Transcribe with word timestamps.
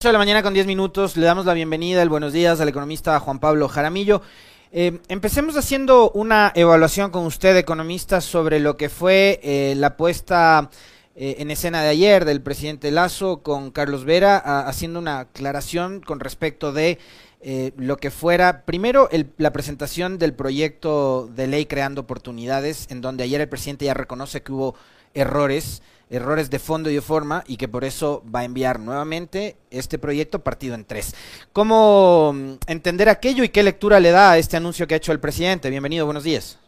de 0.00 0.12
la 0.12 0.18
mañana 0.18 0.44
con 0.44 0.54
10 0.54 0.68
minutos, 0.68 1.16
le 1.16 1.26
damos 1.26 1.44
la 1.44 1.54
bienvenida, 1.54 2.00
el 2.02 2.08
buenos 2.08 2.32
días 2.32 2.60
al 2.60 2.68
economista 2.68 3.18
Juan 3.18 3.40
Pablo 3.40 3.66
Jaramillo. 3.66 4.22
Eh, 4.70 5.00
empecemos 5.08 5.56
haciendo 5.56 6.12
una 6.12 6.52
evaluación 6.54 7.10
con 7.10 7.26
usted, 7.26 7.56
economista, 7.56 8.20
sobre 8.20 8.60
lo 8.60 8.76
que 8.76 8.90
fue 8.90 9.40
eh, 9.42 9.74
la 9.76 9.96
puesta 9.96 10.70
eh, 11.16 11.38
en 11.40 11.50
escena 11.50 11.82
de 11.82 11.88
ayer 11.88 12.24
del 12.24 12.40
presidente 12.40 12.92
Lazo 12.92 13.42
con 13.42 13.72
Carlos 13.72 14.04
Vera, 14.04 14.36
haciendo 14.68 15.00
una 15.00 15.18
aclaración 15.18 16.00
con 16.00 16.20
respecto 16.20 16.72
de 16.72 17.00
lo 17.76 17.96
que 17.96 18.12
fuera, 18.12 18.64
primero, 18.64 19.08
la 19.36 19.52
presentación 19.52 20.18
del 20.18 20.32
proyecto 20.32 21.28
de 21.34 21.48
ley 21.48 21.66
creando 21.66 22.02
oportunidades, 22.02 22.86
en 22.90 23.00
donde 23.00 23.24
ayer 23.24 23.40
el 23.40 23.48
presidente 23.48 23.84
ya 23.84 23.94
reconoce 23.94 24.42
que 24.42 24.52
hubo 24.52 24.76
errores 25.14 25.82
errores 26.10 26.50
de 26.50 26.58
fondo 26.58 26.90
y 26.90 26.94
de 26.94 27.00
forma 27.00 27.44
y 27.46 27.56
que 27.56 27.68
por 27.68 27.84
eso 27.84 28.22
va 28.34 28.40
a 28.40 28.44
enviar 28.44 28.80
nuevamente 28.80 29.56
este 29.70 29.98
proyecto 29.98 30.40
partido 30.40 30.74
en 30.74 30.84
tres. 30.84 31.14
¿Cómo 31.52 32.32
mm, 32.34 32.52
entender 32.66 33.08
aquello 33.08 33.44
y 33.44 33.48
qué 33.48 33.62
lectura 33.62 34.00
le 34.00 34.10
da 34.10 34.32
a 34.32 34.38
este 34.38 34.56
anuncio 34.56 34.86
que 34.86 34.94
ha 34.94 34.96
hecho 34.96 35.12
el 35.12 35.20
presidente? 35.20 35.70
Bienvenido, 35.70 36.06
buenos 36.06 36.24
días. 36.24 36.58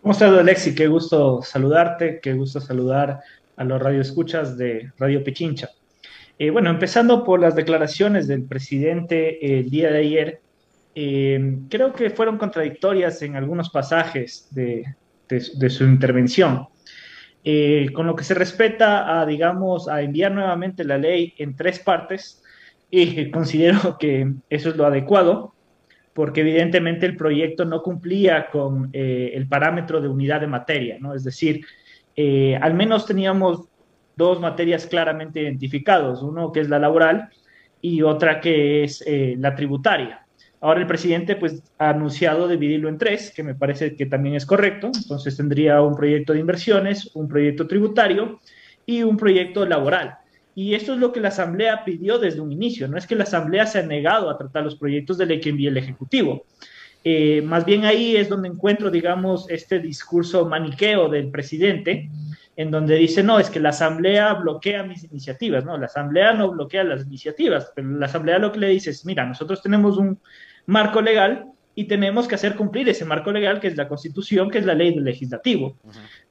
¿Cómo 0.00 0.12
estás, 0.12 0.32
Alexi? 0.32 0.74
Qué 0.74 0.86
gusto 0.86 1.42
saludarte, 1.42 2.20
qué 2.22 2.34
gusto 2.34 2.60
saludar 2.60 3.20
a 3.56 3.64
los 3.64 3.82
radioescuchas 3.82 4.56
de 4.56 4.92
Radio 4.98 5.24
Pichincha. 5.24 5.70
Eh, 6.38 6.50
bueno, 6.50 6.70
empezando 6.70 7.24
por 7.24 7.40
las 7.40 7.56
declaraciones 7.56 8.28
del 8.28 8.44
presidente 8.44 9.58
el 9.58 9.68
día 9.68 9.90
de 9.90 9.98
ayer, 9.98 10.40
eh, 10.94 11.58
creo 11.68 11.92
que 11.92 12.10
fueron 12.10 12.38
contradictorias 12.38 13.20
en 13.22 13.34
algunos 13.34 13.70
pasajes 13.70 14.46
de 14.52 14.84
su 15.68 15.84
intervención. 15.84 16.68
Eh, 17.44 17.90
con 17.94 18.06
lo 18.06 18.16
que 18.16 18.24
se 18.24 18.34
respeta 18.34 19.20
a, 19.20 19.24
digamos, 19.24 19.88
a 19.88 20.02
enviar 20.02 20.32
nuevamente 20.32 20.84
la 20.84 20.98
ley 20.98 21.34
en 21.38 21.56
tres 21.56 21.78
partes, 21.78 22.42
y 22.90 23.30
considero 23.30 23.96
que 23.98 24.32
eso 24.50 24.70
es 24.70 24.76
lo 24.76 24.86
adecuado, 24.86 25.54
porque 26.12 26.40
evidentemente 26.40 27.06
el 27.06 27.16
proyecto 27.16 27.64
no 27.64 27.82
cumplía 27.82 28.50
con 28.50 28.90
eh, 28.92 29.32
el 29.34 29.46
parámetro 29.48 30.00
de 30.00 30.08
unidad 30.08 30.40
de 30.40 30.48
materia, 30.48 30.98
¿no? 31.00 31.14
Es 31.14 31.22
decir, 31.22 31.64
eh, 32.16 32.58
al 32.60 32.74
menos 32.74 33.06
teníamos 33.06 33.68
dos 34.16 34.40
materias 34.40 34.86
claramente 34.86 35.40
identificadas, 35.40 36.22
uno 36.22 36.50
que 36.50 36.60
es 36.60 36.68
la 36.68 36.80
laboral 36.80 37.28
y 37.80 38.02
otra 38.02 38.40
que 38.40 38.82
es 38.82 39.04
la 39.06 39.54
tributaria. 39.54 40.27
Ahora 40.60 40.80
el 40.80 40.86
presidente 40.86 41.36
pues 41.36 41.62
ha 41.78 41.90
anunciado 41.90 42.48
dividirlo 42.48 42.88
en 42.88 42.98
tres, 42.98 43.32
que 43.34 43.42
me 43.42 43.54
parece 43.54 43.94
que 43.94 44.06
también 44.06 44.34
es 44.34 44.44
correcto. 44.44 44.90
Entonces 44.94 45.36
tendría 45.36 45.80
un 45.82 45.94
proyecto 45.94 46.32
de 46.32 46.40
inversiones, 46.40 47.10
un 47.14 47.28
proyecto 47.28 47.66
tributario 47.66 48.40
y 48.84 49.02
un 49.02 49.16
proyecto 49.16 49.64
laboral. 49.66 50.16
Y 50.54 50.74
esto 50.74 50.94
es 50.94 50.98
lo 50.98 51.12
que 51.12 51.20
la 51.20 51.28
Asamblea 51.28 51.84
pidió 51.84 52.18
desde 52.18 52.40
un 52.40 52.50
inicio. 52.50 52.88
No 52.88 52.98
es 52.98 53.06
que 53.06 53.14
la 53.14 53.22
Asamblea 53.22 53.66
se 53.66 53.78
ha 53.78 53.82
negado 53.82 54.28
a 54.28 54.36
tratar 54.36 54.64
los 54.64 54.74
proyectos 54.74 55.16
de 55.16 55.26
ley 55.26 55.40
que 55.40 55.50
envía 55.50 55.70
el 55.70 55.76
Ejecutivo. 55.76 56.44
Eh, 57.04 57.42
más 57.42 57.64
bien 57.64 57.84
ahí 57.84 58.16
es 58.16 58.28
donde 58.28 58.48
encuentro, 58.48 58.90
digamos, 58.90 59.48
este 59.50 59.78
discurso 59.78 60.46
maniqueo 60.46 61.08
del 61.08 61.30
presidente, 61.30 62.10
en 62.58 62.72
donde 62.72 62.96
dice, 62.96 63.22
no, 63.22 63.38
es 63.38 63.50
que 63.50 63.60
la 63.60 63.68
Asamblea 63.68 64.34
bloquea 64.34 64.82
mis 64.82 65.04
iniciativas, 65.04 65.64
no, 65.64 65.78
la 65.78 65.86
Asamblea 65.86 66.32
no 66.32 66.50
bloquea 66.50 66.82
las 66.82 67.06
iniciativas, 67.06 67.70
pero 67.72 67.88
la 67.88 68.06
Asamblea 68.06 68.40
lo 68.40 68.50
que 68.50 68.58
le 68.58 68.66
dice 68.66 68.90
es, 68.90 69.06
mira, 69.06 69.24
nosotros 69.24 69.62
tenemos 69.62 69.96
un 69.96 70.18
marco 70.66 71.00
legal 71.00 71.52
y 71.76 71.84
tenemos 71.84 72.26
que 72.26 72.34
hacer 72.34 72.56
cumplir 72.56 72.88
ese 72.88 73.04
marco 73.04 73.30
legal 73.30 73.60
que 73.60 73.68
es 73.68 73.76
la 73.76 73.86
Constitución, 73.86 74.50
que 74.50 74.58
es 74.58 74.66
la 74.66 74.74
ley 74.74 74.92
del 74.92 75.04
legislativo. 75.04 75.76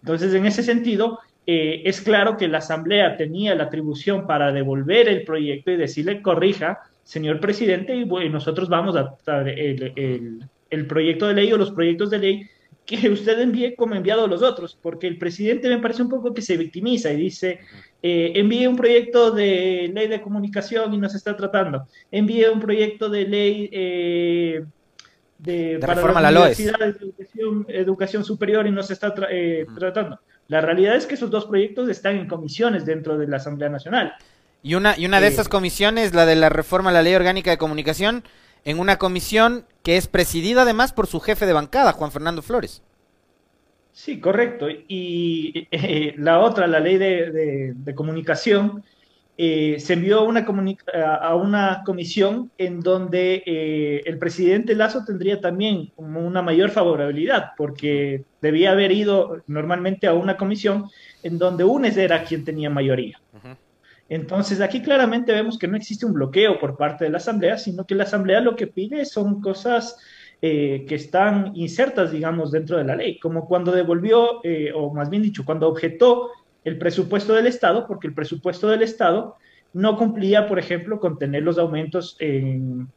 Entonces, 0.02 0.34
en 0.34 0.46
ese 0.46 0.64
sentido, 0.64 1.20
eh, 1.46 1.84
es 1.86 2.02
claro 2.02 2.36
que 2.36 2.50
la 2.50 2.58
Asamblea 2.58 3.16
tenía 3.16 3.56
la 3.56 3.64
atribución 3.64 4.28
para 4.28 4.52
devolver 4.52 5.08
el 5.08 5.24
proyecto 5.24 5.72
y 5.72 5.78
decirle, 5.78 6.22
corrija, 6.22 6.80
señor 7.04 7.40
presidente, 7.40 7.96
y 7.96 8.04
bueno, 8.04 8.32
nosotros 8.32 8.68
vamos 8.68 8.98
a 8.98 9.16
el, 9.46 10.44
el 10.70 10.88
proyecto 10.88 11.30
de 11.30 11.36
ley 11.36 11.54
o 11.54 11.58
los 11.58 11.72
proyectos 11.72 12.10
de 12.10 12.20
ley 12.20 12.50
que 12.88 13.10
usted 13.10 13.40
envíe 13.40 13.76
como 13.76 13.96
enviado 13.96 14.24
a 14.24 14.28
los 14.28 14.42
otros, 14.42 14.80
porque 14.82 15.08
el 15.08 15.18
presidente 15.18 15.68
me 15.68 15.80
parece 15.80 16.02
un 16.02 16.10
poco 16.10 16.34
que 16.34 16.42
se 16.42 16.56
victimiza 16.56 17.12
y 17.12 17.18
dice, 17.18 17.60
eh, 18.02 18.32
envíe 18.36 18.66
un 18.66 18.78
proyecto 18.78 19.32
de 19.32 19.92
ley 19.94 20.08
de 20.08 20.22
comunicación 20.22 20.94
y 20.94 20.98
no 20.98 21.10
se 21.10 21.18
está 21.18 21.36
tratando, 21.36 21.86
envíe 22.10 22.46
un 22.46 22.62
proyecto 22.62 23.10
de 23.10 23.28
ley 23.28 23.70
eh, 23.74 24.66
de, 25.38 25.78
para 25.82 25.96
reforma 25.96 26.22
las 26.22 26.32
universidades 26.32 26.98
de 26.98 27.06
educación, 27.06 27.66
educación, 27.68 28.24
superior 28.24 28.66
y 28.66 28.72
no 28.72 28.82
se 28.82 28.94
está 28.94 29.14
eh, 29.30 29.66
tratando. 29.78 30.20
La 30.48 30.62
realidad 30.62 30.96
es 30.96 31.06
que 31.06 31.16
esos 31.16 31.30
dos 31.30 31.46
proyectos 31.46 31.90
están 31.90 32.16
en 32.16 32.28
comisiones 32.28 32.86
dentro 32.86 33.18
de 33.18 33.28
la 33.28 33.36
Asamblea 33.36 33.68
Nacional. 33.68 34.14
Y 34.64 34.76
una, 34.76 34.98
y 34.98 35.06
una 35.06 35.20
de 35.20 35.28
esas 35.28 35.50
comisiones, 35.50 36.14
la 36.14 36.26
de 36.26 36.38
la 36.38 36.48
reforma 36.48 36.90
a 36.90 36.94
la 36.94 37.04
ley 37.04 37.16
orgánica 37.16 37.52
de 37.52 37.58
comunicación, 37.58 38.24
en 38.68 38.80
una 38.80 38.98
comisión 38.98 39.66
que 39.82 39.96
es 39.96 40.08
presidida 40.08 40.64
además 40.64 40.92
por 40.92 41.08
su 41.08 41.22
jefe 41.22 41.46
de 41.46 41.54
bancada, 41.54 41.94
Juan 41.94 42.12
Fernando 42.12 42.42
Flores. 42.42 42.84
Sí, 43.94 44.20
correcto. 44.20 44.68
Y 44.70 45.70
eh, 45.72 46.14
la 46.18 46.42
otra, 46.42 46.68
la 46.68 46.82
ley 46.82 46.98
de, 46.98 47.94
comunicación, 47.96 48.84
eh, 49.38 49.78
se 49.80 49.94
envió 49.94 50.26
una 50.26 50.46
a 51.22 51.36
una 51.36 51.82
comisión 51.86 52.52
en 52.58 52.82
donde 52.82 53.42
eh, 53.46 54.04
el 54.06 54.18
presidente 54.18 54.76
Lazo 54.76 55.06
tendría 55.06 55.40
también 55.40 55.94
una 55.96 56.42
mayor 56.42 56.70
favorabilidad, 56.70 57.52
porque 57.56 58.26
debía 58.42 58.72
haber 58.72 58.92
ido 58.92 59.44
normalmente 59.48 60.08
a 60.08 60.14
una 60.14 60.36
comisión 60.36 60.90
en 61.24 61.38
donde 61.38 61.64
UNES 61.64 61.96
era 61.96 62.26
quien 62.26 62.44
tenía 62.44 62.70
mayoría. 62.70 63.18
Entonces, 64.10 64.62
aquí 64.62 64.82
claramente 64.82 65.34
vemos 65.34 65.58
que 65.58 65.68
no 65.68 65.76
existe 65.76 66.06
un 66.06 66.14
bloqueo 66.14 66.60
por 66.60 66.78
parte 66.78 67.04
de 67.06 67.10
la 67.10 67.18
Asamblea, 67.18 67.58
sino 67.58 67.86
que 67.86 67.96
la 67.96 68.04
Asamblea 68.04 68.40
lo 68.40 68.56
que 68.56 68.68
pide 68.68 69.06
son 69.06 69.42
cosas 69.42 69.98
eh, 70.42 70.86
que 70.88 70.96
están 70.96 71.52
insertas, 71.56 72.12
digamos, 72.12 72.52
dentro 72.52 72.78
de 72.78 72.84
la 72.84 72.96
ley, 72.96 73.20
como 73.20 73.48
cuando 73.48 73.72
devolvió, 73.72 74.40
eh, 74.44 74.72
o 74.74 74.94
más 74.94 75.10
bien 75.10 75.24
dicho, 75.24 75.44
cuando 75.44 75.68
objetó 75.68 76.30
el 76.64 76.78
presupuesto 76.78 77.34
del 77.34 77.48
Estado, 77.48 77.88
porque 77.88 78.08
el 78.08 78.14
presupuesto 78.14 78.68
del 78.68 78.84
Estado 78.84 79.36
no 79.74 79.98
cumplía, 79.98 80.48
por 80.48 80.60
ejemplo, 80.60 81.00
con 81.00 81.18
tener 81.18 81.44
los 81.44 81.58
aumentos 81.58 82.16
en 82.20 82.88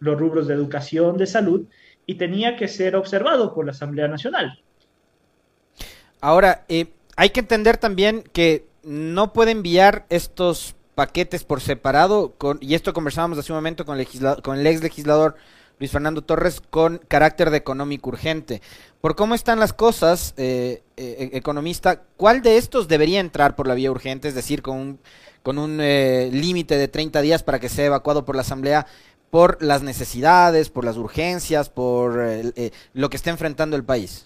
los 0.00 0.18
rubros 0.18 0.46
de 0.46 0.54
educación, 0.54 1.16
de 1.18 1.26
salud, 1.26 1.66
y 2.06 2.14
tenía 2.14 2.56
que 2.56 2.68
ser 2.68 2.96
observado 2.96 3.54
por 3.54 3.66
la 3.66 3.72
Asamblea 3.72 4.08
Nacional. 4.08 4.62
Ahora, 6.20 6.64
eh, 6.68 6.86
hay 7.16 7.30
que 7.30 7.40
entender 7.40 7.76
también 7.76 8.24
que 8.32 8.67
no 8.88 9.32
puede 9.32 9.50
enviar 9.50 10.06
estos 10.08 10.74
paquetes 10.94 11.44
por 11.44 11.60
separado, 11.60 12.34
con, 12.38 12.58
y 12.60 12.74
esto 12.74 12.92
conversábamos 12.92 13.38
hace 13.38 13.52
un 13.52 13.58
momento 13.58 13.84
con, 13.84 13.98
el 14.00 14.66
ex 14.66 14.82
legislador 14.82 15.36
Luis 15.78 15.92
Fernando 15.92 16.22
Torres, 16.22 16.60
con 16.70 16.98
carácter 17.06 17.50
de 17.50 17.58
económico 17.58 18.08
urgente. 18.08 18.62
Por 19.00 19.14
cómo 19.14 19.34
están 19.34 19.60
las 19.60 19.72
cosas, 19.72 20.34
eh, 20.36 20.82
eh, 20.96 21.30
economista, 21.34 22.02
¿cuál 22.16 22.42
de 22.42 22.56
estos 22.56 22.88
debería 22.88 23.20
entrar 23.20 23.54
por 23.54 23.68
la 23.68 23.74
vía 23.74 23.92
urgente? 23.92 24.26
Es 24.26 24.34
decir, 24.34 24.62
con 24.62 24.76
un, 24.76 25.00
con 25.44 25.58
un 25.58 25.78
eh, 25.80 26.30
límite 26.32 26.76
de 26.76 26.88
30 26.88 27.20
días 27.20 27.42
para 27.44 27.60
que 27.60 27.68
sea 27.68 27.84
evacuado 27.86 28.24
por 28.24 28.34
la 28.34 28.42
Asamblea 28.42 28.86
por 29.30 29.62
las 29.62 29.82
necesidades, 29.82 30.70
por 30.70 30.86
las 30.86 30.96
urgencias, 30.96 31.68
por 31.68 32.18
lo 32.94 33.10
que 33.10 33.16
está 33.16 33.28
enfrentando 33.28 33.76
el 33.76 33.84
país. 33.84 34.24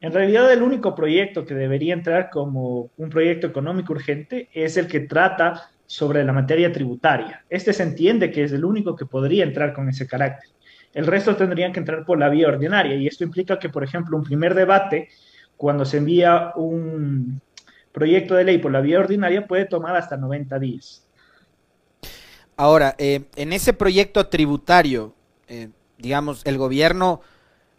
En 0.00 0.12
realidad 0.12 0.52
el 0.52 0.62
único 0.62 0.94
proyecto 0.94 1.44
que 1.44 1.54
debería 1.54 1.92
entrar 1.92 2.30
como 2.30 2.90
un 2.96 3.10
proyecto 3.10 3.48
económico 3.48 3.92
urgente 3.92 4.48
es 4.52 4.76
el 4.76 4.86
que 4.86 5.00
trata 5.00 5.70
sobre 5.86 6.22
la 6.24 6.32
materia 6.32 6.72
tributaria. 6.72 7.44
Este 7.50 7.72
se 7.72 7.82
entiende 7.82 8.30
que 8.30 8.44
es 8.44 8.52
el 8.52 8.64
único 8.64 8.94
que 8.94 9.06
podría 9.06 9.42
entrar 9.42 9.72
con 9.72 9.88
ese 9.88 10.06
carácter. 10.06 10.50
El 10.94 11.06
resto 11.06 11.34
tendrían 11.34 11.72
que 11.72 11.80
entrar 11.80 12.04
por 12.04 12.18
la 12.18 12.28
vía 12.28 12.48
ordinaria 12.48 12.94
y 12.94 13.06
esto 13.06 13.24
implica 13.24 13.58
que, 13.58 13.68
por 13.68 13.82
ejemplo, 13.82 14.16
un 14.16 14.24
primer 14.24 14.54
debate, 14.54 15.08
cuando 15.56 15.84
se 15.84 15.98
envía 15.98 16.52
un 16.54 17.40
proyecto 17.92 18.34
de 18.34 18.44
ley 18.44 18.58
por 18.58 18.70
la 18.70 18.80
vía 18.80 19.00
ordinaria, 19.00 19.46
puede 19.46 19.64
tomar 19.64 19.96
hasta 19.96 20.16
90 20.16 20.58
días. 20.58 21.04
Ahora, 22.56 22.94
eh, 22.98 23.24
en 23.36 23.52
ese 23.52 23.72
proyecto 23.72 24.28
tributario, 24.28 25.14
eh, 25.48 25.68
digamos, 25.98 26.44
el 26.46 26.58
gobierno, 26.58 27.20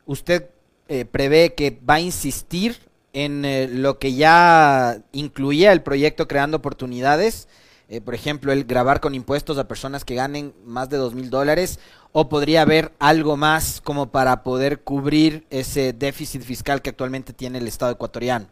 usted 0.05 0.49
eh, 0.91 1.05
prevé 1.05 1.53
que 1.53 1.79
va 1.87 1.95
a 1.95 1.99
insistir 1.99 2.77
en 3.13 3.45
eh, 3.45 3.67
lo 3.71 3.99
que 3.99 4.15
ya 4.15 4.97
incluía 5.11 5.71
el 5.71 5.83
proyecto 5.83 6.27
Creando 6.27 6.57
Oportunidades, 6.57 7.47
eh, 7.89 8.01
por 8.01 8.15
ejemplo, 8.15 8.51
el 8.51 8.63
grabar 8.63 8.99
con 8.99 9.13
impuestos 9.13 9.59
a 9.59 9.67
personas 9.67 10.03
que 10.03 10.15
ganen 10.15 10.51
más 10.65 10.89
de 10.89 10.97
dos 10.97 11.13
mil 11.13 11.29
dólares, 11.29 11.79
o 12.11 12.27
podría 12.27 12.63
haber 12.63 12.91
algo 12.97 13.37
más 13.37 13.81
como 13.81 14.09
para 14.09 14.41
poder 14.41 14.79
cubrir 14.79 15.45
ese 15.51 15.93
déficit 15.93 16.41
fiscal 16.41 16.81
que 16.81 16.89
actualmente 16.89 17.33
tiene 17.33 17.59
el 17.59 17.67
Estado 17.67 17.91
ecuatoriano. 17.91 18.47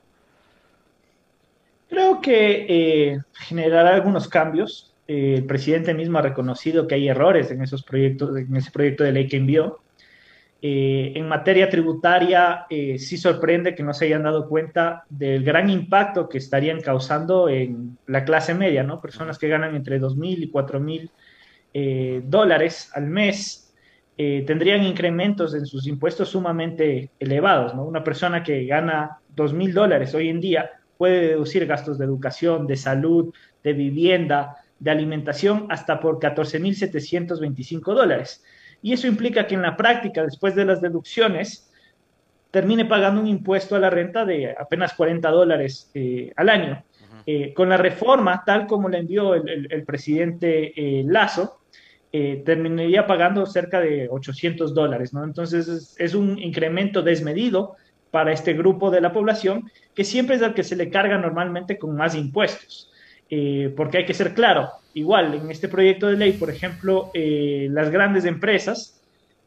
Creo 1.90 2.22
que 2.22 3.20
generará 3.34 3.96
algunos 3.96 4.28
cambios. 4.28 4.94
el 5.08 5.44
presidente 5.46 5.96
mismo 5.96 6.20
ha 6.20 6.22
reconocido 6.22 6.86
que 6.86 6.94
hay 6.94 7.08
errores 7.08 7.50
en 7.50 7.64
esos 7.64 7.82
proyectos, 7.82 8.38
en 8.38 8.56
ese 8.56 8.70
proyecto 8.70 9.04
de 9.04 9.12
ley 9.12 9.28
que 9.28 9.38
envió 9.38 9.80
Eh, 10.60 11.14
en 11.16 11.28
materia 11.28 11.70
tributaria, 11.70 12.66
eh, 12.70 12.98
sí 12.98 13.18
sorprende 13.18 13.76
que 13.76 13.84
no 13.84 13.94
se 13.94 14.06
hayan 14.06 14.24
dado 14.24 14.50
cuenta 14.50 15.04
del 15.08 15.44
gran 15.44 15.70
impacto 15.70 16.28
que 16.28 16.40
estarían 16.40 16.82
causando 16.82 17.48
en 17.48 17.98
la 18.08 18.26
clase 18.26 18.56
media, 18.56 18.82
¿no? 18.82 19.00
Personas 19.00 19.38
que 19.38 19.50
ganan 19.50 19.76
entre 19.76 20.02
2.000 20.02 20.44
y 20.44 20.52
4.000 20.52 21.12
eh, 21.74 22.22
dólares 22.26 22.92
al 22.94 23.08
mes 23.08 23.64
tendrían 24.48 24.82
incrementos 24.82 25.54
en 25.54 25.68
sus 25.68 25.86
impuestos 25.86 26.30
sumamente 26.30 27.12
elevados. 27.20 27.76
Una 27.76 28.04
persona 28.04 28.42
que 28.42 28.66
gana 28.66 29.20
2.000 29.36 29.74
dólares 29.74 30.16
hoy 30.16 30.30
en 30.30 30.42
día 30.42 30.72
puede 30.98 31.28
deducir 31.28 31.68
gastos 31.68 32.00
de 32.00 32.06
educación, 32.06 32.66
de 32.66 32.78
salud, 32.78 33.32
de 33.64 33.74
vivienda, 33.74 34.56
de 34.80 34.90
alimentación 34.90 35.68
hasta 35.70 36.00
por 36.00 36.18
14.725 36.18 37.94
dólares. 37.94 38.44
Y 38.88 38.94
eso 38.94 39.06
implica 39.06 39.46
que 39.46 39.56
en 39.56 39.64
la 39.64 39.76
práctica, 39.76 40.24
después 40.24 40.56
de 40.56 40.64
las 40.64 40.80
deducciones, 40.80 41.70
termine 42.52 42.86
pagando 42.86 43.20
un 43.20 43.28
impuesto 43.28 43.76
a 43.76 43.80
la 43.80 43.90
renta 43.90 44.24
de 44.24 44.56
apenas 44.58 44.94
40 44.94 45.30
dólares 45.30 45.92
eh, 45.94 46.32
al 46.38 46.48
año. 46.48 46.86
Eh, 47.26 47.54
con 47.54 47.68
la 47.68 47.76
reforma, 47.76 48.44
tal 48.46 48.66
como 48.66 48.88
la 48.88 49.00
envió 49.00 49.36
el, 49.36 49.84
presidente 49.84 50.72
eh, 50.74 51.04
Lazo, 51.06 51.60
terminaría 52.10 53.06
pagando 53.06 53.46
cerca 53.46 53.82
de 53.82 54.08
800 54.10 54.74
dólares, 54.74 55.14
¿no? 55.14 55.26
Entonces 55.26 55.94
es, 56.00 56.16
un 56.16 56.40
incremento 56.40 57.02
desmedido 57.02 57.76
para 58.10 58.32
este 58.32 58.54
grupo 58.54 58.90
de 58.90 59.02
la 59.02 59.12
población 59.12 59.70
que 59.94 60.06
siempre 60.06 60.38
es 60.38 60.42
al 60.44 60.54
que 60.54 60.64
se 60.64 60.78
le 60.78 60.90
carga 60.90 61.18
normalmente 61.18 61.78
con 61.78 61.94
más 61.94 62.16
impuestos. 62.16 62.90
porque 63.76 63.98
hay 63.98 64.06
que 64.06 64.14
ser 64.14 64.34
claro, 64.34 64.70
igual 64.98 65.36
en 65.36 65.52
este 65.52 65.70
proyecto 65.70 66.08
de 66.08 66.18
ley, 66.18 66.34
por 66.34 66.50
ejemplo, 66.50 67.12
eh, 67.14 67.68
las 67.72 67.92
grandes 67.92 68.26
empresas 68.26 69.00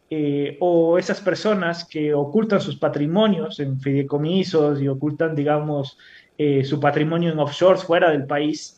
eh, 0.08 0.56
o 0.61 0.97
esas 0.97 1.20
personas 1.20 1.85
que 1.85 2.14
ocultan 2.14 2.61
sus 2.61 2.76
patrimonios 2.76 3.58
en 3.58 3.81
fideicomisos 3.81 4.81
y 4.81 4.87
ocultan, 4.87 5.35
digamos, 5.35 5.99
eh, 6.38 6.64
su 6.64 6.79
patrimonio 6.79 7.32
en 7.32 7.38
offshores 7.41 7.82
fuera 7.82 8.11
del 8.11 8.26
país, 8.26 8.76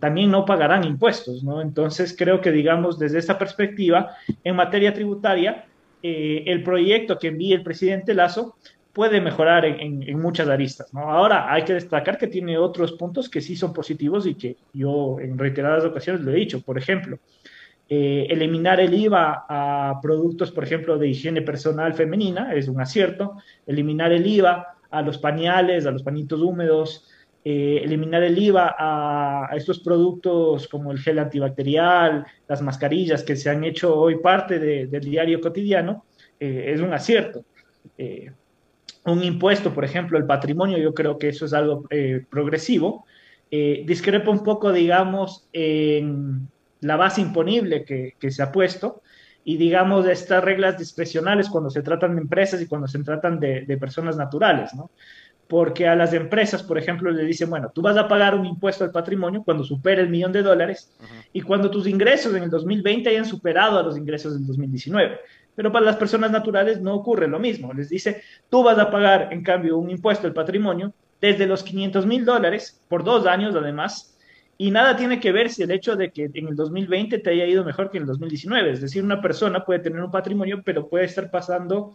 también 0.00 0.32
no 0.32 0.44
pagarán 0.44 0.82
impuestos, 0.82 1.44
¿no? 1.44 1.62
Entonces, 1.62 2.12
creo 2.18 2.40
que, 2.40 2.50
digamos, 2.50 2.98
desde 2.98 3.20
esta 3.20 3.38
perspectiva, 3.38 4.10
en 4.42 4.56
materia 4.56 4.92
tributaria, 4.92 5.66
el 6.02 6.64
proyecto 6.64 7.20
que 7.20 7.28
envíe 7.28 7.52
el 7.52 7.62
presidente 7.62 8.14
Lazo 8.14 8.56
puede 8.94 9.20
mejorar 9.20 9.64
en, 9.66 10.18
muchas 10.20 10.48
aristas. 10.48 10.94
¿no? 10.94 11.10
Ahora 11.10 11.52
hay 11.52 11.64
que 11.64 11.74
destacar 11.74 12.16
que 12.16 12.28
tiene 12.28 12.56
otros 12.56 12.92
puntos 12.92 13.28
que 13.28 13.40
sí 13.40 13.56
son 13.56 13.72
positivos 13.72 14.24
y 14.26 14.36
que 14.36 14.56
yo 14.72 15.18
en 15.20 15.36
reiteradas 15.36 15.84
ocasiones 15.84 16.22
lo 16.22 16.30
he 16.30 16.36
dicho. 16.36 16.62
Por 16.62 16.78
ejemplo, 16.78 17.18
eh, 17.88 18.26
eliminar 18.30 18.80
el 18.80 18.94
IVA 18.94 19.46
a 19.48 19.98
productos, 20.00 20.52
por 20.52 20.64
ejemplo, 20.64 20.96
de 20.96 21.08
higiene 21.08 21.42
personal 21.42 21.92
femenina 21.94 22.54
es 22.54 22.68
un 22.68 22.80
acierto. 22.80 23.36
Eliminar 23.66 24.12
el 24.12 24.26
IVA 24.26 24.76
a 24.90 25.02
los 25.02 25.18
pañales, 25.18 25.86
a 25.86 25.90
los 25.90 26.04
pañitos 26.04 26.40
húmedos. 26.40 27.10
Eh, 27.44 27.80
eliminar 27.82 28.22
el 28.22 28.38
IVA 28.38 28.76
a, 28.78 29.50
estos 29.56 29.80
productos 29.80 30.68
como 30.68 30.92
el 30.92 30.98
gel 31.00 31.18
antibacterial, 31.18 32.24
las 32.48 32.62
mascarillas 32.62 33.24
que 33.24 33.34
se 33.34 33.50
han 33.50 33.64
hecho 33.64 33.94
hoy 33.94 34.18
parte 34.20 34.58
del 34.58 35.04
diario 35.04 35.40
cotidiano, 35.40 36.04
eh, 36.38 36.72
es 36.72 36.80
un 36.80 36.94
acierto 36.94 37.44
un 39.12 39.22
impuesto, 39.22 39.74
por 39.74 39.84
ejemplo, 39.84 40.18
el 40.18 40.26
patrimonio, 40.26 40.78
yo 40.78 40.94
creo 40.94 41.18
que 41.18 41.28
eso 41.28 41.44
es 41.44 41.52
algo 41.52 41.84
eh, 41.90 42.24
progresivo. 42.30 43.04
Eh, 43.50 43.84
discrepa 43.86 44.30
un 44.30 44.42
poco, 44.42 44.72
digamos, 44.72 45.46
en 45.52 46.48
la 46.80 46.96
base 46.96 47.20
imponible 47.20 47.84
que, 47.84 48.30
se 48.30 48.42
ha 48.42 48.50
puesto 48.50 49.02
y, 49.44 49.58
digamos, 49.58 50.06
estas 50.06 50.42
reglas 50.42 50.78
discrecionales 50.78 51.48
cuando 51.48 51.70
se 51.70 51.82
tratan 51.82 52.14
de 52.14 52.22
empresas 52.22 52.60
y 52.62 52.66
cuando 52.66 52.88
se 52.88 53.02
tratan 53.02 53.38
de, 53.38 53.76
personas 53.78 54.16
naturales, 54.16 54.74
¿no? 54.74 54.90
Porque 55.46 55.86
a 55.86 55.94
las 55.94 56.14
empresas, 56.14 56.62
por 56.62 56.78
ejemplo, 56.78 57.10
le 57.10 57.22
dicen, 57.24 57.50
bueno, 57.50 57.70
tú 57.74 57.82
vas 57.82 57.98
a 57.98 58.08
pagar 58.08 58.34
un 58.34 58.46
impuesto 58.46 58.82
al 58.82 58.90
patrimonio 58.90 59.42
cuando 59.44 59.62
supere 59.62 60.00
el 60.00 60.08
millón 60.08 60.32
de 60.32 60.42
dólares 60.42 60.90
y 61.34 61.42
cuando 61.42 61.70
tus 61.70 61.86
ingresos 61.86 62.34
en 62.34 62.44
el 62.44 62.50
2020 62.50 63.10
hayan 63.10 63.26
superado 63.26 63.78
a 63.78 63.82
los 63.82 63.98
ingresos 63.98 64.32
del 64.32 64.46
2019. 64.46 65.18
Pero 65.54 65.72
para 65.72 65.86
las 65.86 65.96
personas 65.96 66.30
naturales 66.30 66.80
no 66.80 66.94
ocurre 66.94 67.28
lo 67.28 67.38
mismo. 67.38 67.72
Les 67.72 67.88
dice, 67.88 68.22
tú 68.50 68.62
vas 68.62 68.78
a 68.78 68.90
pagar, 68.90 69.28
en 69.32 69.42
cambio, 69.42 69.78
un 69.78 69.90
impuesto 69.90 70.26
al 70.26 70.32
patrimonio 70.32 70.92
desde 71.20 71.46
los 71.46 71.62
500 71.62 72.06
mil 72.06 72.24
dólares 72.24 72.82
por 72.88 73.04
dos 73.04 73.26
años, 73.26 73.54
además, 73.54 74.14
y 74.56 74.70
nada 74.70 74.96
tiene 74.96 75.20
que 75.20 75.32
ver 75.32 75.50
si 75.50 75.62
el 75.62 75.70
hecho 75.70 75.96
de 75.96 76.10
que 76.10 76.30
en 76.32 76.48
el 76.48 76.56
2020 76.56 77.18
te 77.18 77.30
haya 77.30 77.46
ido 77.46 77.64
mejor 77.64 77.90
que 77.90 77.98
en 77.98 78.02
el 78.02 78.08
2019. 78.08 78.70
Es 78.70 78.80
decir, 78.80 79.02
una 79.02 79.20
persona 79.20 79.64
puede 79.64 79.80
tener 79.80 80.00
un 80.02 80.10
patrimonio, 80.10 80.62
pero 80.64 80.88
puede 80.88 81.06
estar 81.06 81.30
pasando 81.30 81.94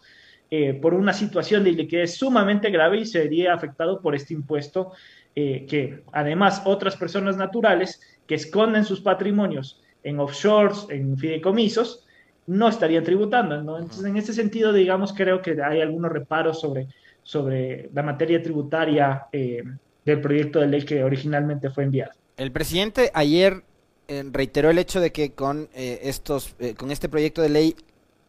eh, 0.50 0.74
por 0.74 0.94
una 0.94 1.12
situación 1.12 1.64
de 1.64 1.72
liquidez 1.72 2.16
sumamente 2.16 2.70
grave 2.70 2.98
y 2.98 3.06
sería 3.06 3.54
afectado 3.54 4.00
por 4.00 4.14
este 4.14 4.34
impuesto 4.34 4.92
eh, 5.36 5.64
que 5.68 6.02
además 6.12 6.62
otras 6.64 6.96
personas 6.96 7.36
naturales 7.36 8.00
que 8.26 8.34
esconden 8.34 8.84
sus 8.84 9.00
patrimonios 9.00 9.80
en 10.02 10.18
offshores, 10.18 10.86
en 10.90 11.16
fideicomisos, 11.16 12.04
no 12.50 12.68
estarían 12.68 13.04
tributando, 13.04 13.62
¿no? 13.62 13.78
Entonces, 13.78 14.04
en 14.04 14.16
ese 14.16 14.32
sentido, 14.32 14.72
digamos, 14.72 15.12
creo 15.12 15.40
que 15.40 15.56
hay 15.62 15.80
algunos 15.80 16.10
reparos 16.10 16.60
sobre, 16.60 16.88
sobre 17.22 17.88
la 17.94 18.02
materia 18.02 18.42
tributaria 18.42 19.26
eh, 19.30 19.62
del 20.04 20.20
proyecto 20.20 20.58
de 20.58 20.66
ley 20.66 20.84
que 20.84 21.04
originalmente 21.04 21.70
fue 21.70 21.84
enviado. 21.84 22.10
El 22.36 22.50
presidente 22.50 23.12
ayer 23.14 23.62
eh, 24.08 24.24
reiteró 24.32 24.68
el 24.68 24.78
hecho 24.78 25.00
de 25.00 25.12
que 25.12 25.32
con 25.32 25.68
eh, 25.74 26.00
estos, 26.02 26.56
con 26.76 26.90
este 26.90 27.08
proyecto 27.08 27.40
de 27.40 27.50
ley, 27.50 27.76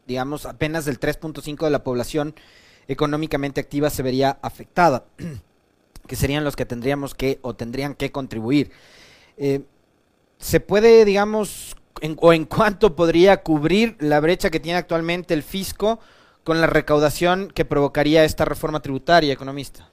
digamos, 0.05 0.45
apenas 0.45 0.85
del 0.85 0.99
3.5 0.99 1.65
de 1.65 1.71
la 1.71 1.83
población 1.83 2.35
económicamente 2.87 3.59
activa 3.59 3.89
se 3.89 4.03
vería 4.03 4.37
afectada, 4.43 5.05
que 6.07 6.15
serían 6.15 6.43
los 6.43 6.55
que 6.55 6.67
tendríamos 6.67 7.15
que 7.15 7.39
o 7.41 7.55
tendrían 7.55 7.95
que 7.95 8.11
contribuir. 8.11 8.69
se 10.37 10.59
puede, 10.59 11.05
digamos, 11.05 11.75
o 12.17 12.33
en 12.33 12.45
cuánto 12.45 12.95
podría 12.95 13.43
cubrir 13.43 13.95
la 13.99 14.19
brecha 14.19 14.49
que 14.49 14.59
tiene 14.59 14.79
actualmente 14.79 15.33
el 15.33 15.43
fisco 15.43 15.99
con 16.43 16.61
la 16.61 16.67
recaudación 16.67 17.49
que 17.53 17.65
provocaría 17.65 18.23
esta 18.23 18.45
reforma 18.45 18.81
tributaria, 18.81 19.33
economista? 19.33 19.91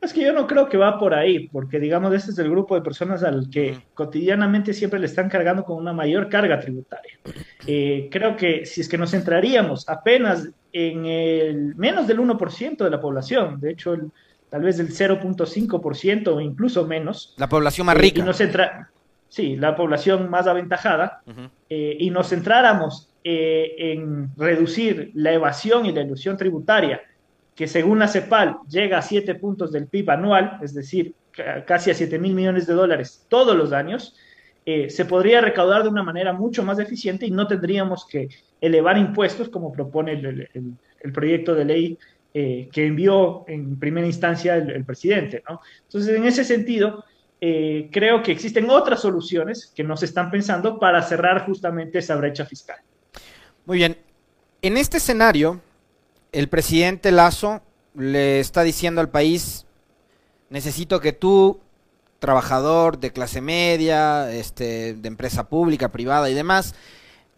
Es 0.00 0.14
que 0.14 0.22
yo 0.22 0.32
no 0.32 0.46
creo 0.46 0.68
que 0.68 0.78
va 0.78 0.98
por 0.98 1.12
ahí, 1.12 1.48
porque 1.48 1.78
digamos, 1.78 2.14
este 2.14 2.30
es 2.30 2.38
el 2.38 2.48
grupo 2.50 2.74
de 2.74 2.80
personas 2.80 3.22
al 3.22 3.50
que 3.50 3.78
cotidianamente 3.92 4.72
siempre 4.72 4.98
le 4.98 5.06
están 5.06 5.28
cargando 5.28 5.62
con 5.62 5.76
una 5.76 5.92
mayor 5.92 6.30
carga 6.30 6.58
tributaria. 6.58 7.18
Eh, 7.66 8.08
creo 8.10 8.34
que 8.34 8.64
si 8.64 8.80
es 8.80 8.88
que 8.88 8.96
nos 8.96 9.10
centraríamos 9.10 9.86
apenas 9.88 10.48
en 10.72 11.04
el 11.04 11.74
menos 11.76 12.06
del 12.06 12.18
1% 12.18 12.78
de 12.78 12.90
la 12.90 13.00
población, 13.00 13.60
de 13.60 13.72
hecho, 13.72 13.94
tal 14.48 14.62
vez 14.62 14.78
del 14.78 14.88
0.5% 14.88 16.28
o 16.28 16.40
incluso 16.40 16.86
menos. 16.86 17.34
La 17.36 17.48
población 17.48 17.86
más 17.86 17.96
rica. 17.98 18.20
y 18.20 18.22
nos 18.22 18.38
centra 18.38 18.90
sí, 19.30 19.56
la 19.56 19.74
población 19.76 20.28
más 20.28 20.46
aventajada, 20.46 21.22
eh, 21.70 21.96
y 21.98 22.10
nos 22.10 22.28
centráramos 22.28 23.08
eh, 23.24 23.74
en 23.78 24.30
reducir 24.36 25.12
la 25.14 25.32
evasión 25.32 25.86
y 25.86 25.92
la 25.92 26.02
ilusión 26.02 26.36
tributaria, 26.36 27.00
que 27.54 27.68
según 27.68 28.00
la 28.00 28.08
CEPAL 28.08 28.58
llega 28.68 28.98
a 28.98 29.02
7 29.02 29.36
puntos 29.36 29.72
del 29.72 29.86
PIB 29.86 30.10
anual, 30.10 30.58
es 30.62 30.74
decir, 30.74 31.14
casi 31.64 31.90
a 31.90 31.94
7 31.94 32.18
mil 32.18 32.34
millones 32.34 32.66
de 32.66 32.74
dólares 32.74 33.24
todos 33.28 33.56
los 33.56 33.72
años, 33.72 34.16
eh, 34.66 34.90
se 34.90 35.04
podría 35.04 35.40
recaudar 35.40 35.84
de 35.84 35.88
una 35.88 36.02
manera 36.02 36.32
mucho 36.32 36.62
más 36.64 36.78
eficiente 36.78 37.24
y 37.24 37.30
no 37.30 37.46
tendríamos 37.46 38.06
que 38.06 38.28
elevar 38.60 38.98
impuestos 38.98 39.48
como 39.48 39.72
propone 39.72 40.12
el, 40.12 41.12
proyecto 41.12 41.54
de 41.54 41.64
ley 41.64 41.98
que 42.32 42.86
envió 42.86 43.44
en 43.48 43.78
primera 43.78 44.06
instancia 44.06 44.56
el, 44.56 44.84
presidente. 44.84 45.42
Entonces, 45.86 46.16
en 46.16 46.24
ese 46.24 46.44
sentido, 46.44 47.04
eh, 47.40 47.88
creo 47.90 48.22
que 48.22 48.32
existen 48.32 48.68
otras 48.68 49.00
soluciones 49.00 49.72
que 49.74 49.82
nos 49.82 50.02
están 50.02 50.30
pensando 50.30 50.78
para 50.78 51.02
cerrar 51.02 51.46
justamente 51.46 51.98
esa 51.98 52.16
brecha 52.16 52.44
fiscal. 52.44 52.78
Muy 53.64 53.78
bien. 53.78 53.96
En 54.60 54.76
este 54.76 54.98
escenario, 54.98 55.60
el 56.32 56.48
presidente 56.48 57.10
Lazo 57.10 57.62
le 57.94 58.40
está 58.40 58.62
diciendo 58.62 59.00
al 59.00 59.08
país, 59.08 59.64
necesito 60.50 61.00
que 61.00 61.14
tú, 61.14 61.60
trabajador 62.18 62.98
de 62.98 63.10
clase 63.10 63.40
media, 63.40 64.30
este, 64.32 64.92
de 64.94 65.08
empresa 65.08 65.48
pública, 65.48 65.90
privada 65.90 66.28
y 66.28 66.34
demás, 66.34 66.74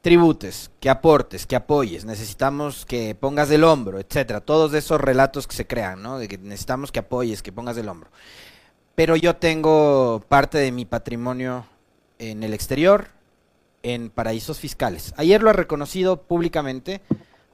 tributes, 0.00 0.73
que 0.80 0.90
aportes, 0.90 1.47
que 1.47 1.54
apoyes, 1.54 2.04
necesitamos 2.04 2.85
que 2.85 3.14
pongas 3.14 3.49
del 3.49 3.62
hombro, 3.62 4.00
etcétera, 4.00 4.40
todos 4.40 4.75
esos 4.75 5.00
relatos 5.00 5.47
que 5.47 5.54
se 5.54 5.68
crean, 5.68 6.02
¿no? 6.02 6.18
De 6.18 6.26
que 6.26 6.38
necesitamos 6.38 6.90
que 6.90 6.99
apoyes, 6.99 7.40
que 7.40 7.52
pongas 7.52 7.76
del 7.76 7.88
hombro 7.88 8.11
pero 8.94 9.16
yo 9.16 9.37
tengo 9.37 10.22
parte 10.28 10.58
de 10.58 10.72
mi 10.72 10.84
patrimonio 10.84 11.66
en 12.18 12.42
el 12.42 12.54
exterior, 12.54 13.08
en 13.82 14.11
paraísos 14.11 14.58
fiscales. 14.58 15.14
Ayer 15.16 15.42
lo 15.42 15.50
ha 15.50 15.54
reconocido 15.54 16.22
públicamente, 16.22 17.00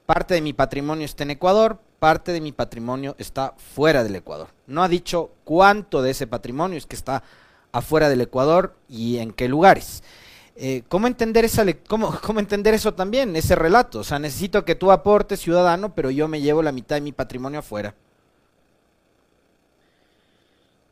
parte 0.05 0.33
de 0.33 0.41
mi 0.41 0.53
patrimonio 0.53 1.05
está 1.05 1.23
en 1.23 1.31
Ecuador, 1.31 1.79
parte 1.99 2.31
de 2.31 2.41
mi 2.41 2.51
patrimonio 2.51 3.15
está 3.17 3.53
fuera 3.57 4.03
del 4.03 4.15
Ecuador. 4.15 4.49
No 4.67 4.83
ha 4.83 4.87
dicho 4.87 5.31
cuánto 5.43 6.01
de 6.01 6.11
ese 6.11 6.27
patrimonio 6.27 6.77
es 6.77 6.85
que 6.85 6.95
está 6.95 7.23
afuera 7.71 8.09
del 8.09 8.21
Ecuador 8.21 8.75
y 8.87 9.17
en 9.17 9.31
qué 9.31 9.47
lugares. 9.47 10.03
Eh, 10.55 10.83
¿cómo, 10.89 11.07
entender 11.07 11.45
esa 11.45 11.65
cómo, 11.87 12.17
¿Cómo 12.21 12.39
entender 12.39 12.73
eso 12.73 12.93
también, 12.93 13.35
ese 13.35 13.55
relato? 13.55 13.99
O 13.99 14.03
sea, 14.03 14.19
necesito 14.19 14.65
que 14.65 14.75
tú 14.75 14.91
aportes, 14.91 15.39
ciudadano, 15.39 15.95
pero 15.95 16.09
yo 16.11 16.27
me 16.27 16.41
llevo 16.41 16.61
la 16.61 16.71
mitad 16.71 16.97
de 16.97 17.01
mi 17.01 17.11
patrimonio 17.11 17.59
afuera. 17.59 17.95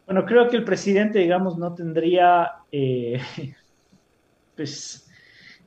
Bueno, 0.08 0.26
creo 0.26 0.48
que 0.50 0.56
el 0.56 0.64
presidente, 0.64 1.20
digamos, 1.20 1.58
no 1.58 1.76
tendría, 1.76 2.50
eh, 2.72 3.22
pues, 4.56 5.06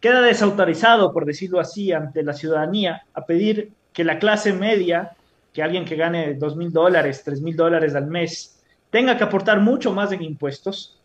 queda 0.00 0.22
desautorizado, 0.22 1.12
por 1.12 1.26
decirlo 1.26 1.60
así, 1.60 1.92
ante 1.92 2.22
la 2.22 2.32
ciudadanía 2.32 3.02
a 3.12 3.26
pedir 3.26 3.70
que 3.92 4.02
la 4.02 4.18
clase 4.18 4.54
media, 4.54 5.14
que 5.52 5.62
alguien 5.62 5.84
que 5.84 5.94
gane 5.94 6.32
dos 6.34 6.56
mil 6.56 6.72
dólares, 6.72 7.22
tres 7.22 7.42
mil 7.42 7.54
dólares 7.54 7.94
al 7.94 8.06
mes, 8.06 8.58
tenga 8.88 9.18
que 9.18 9.24
aportar 9.24 9.60
mucho 9.60 9.92
más 9.92 10.10
en 10.12 10.22
impuestos, 10.22 10.98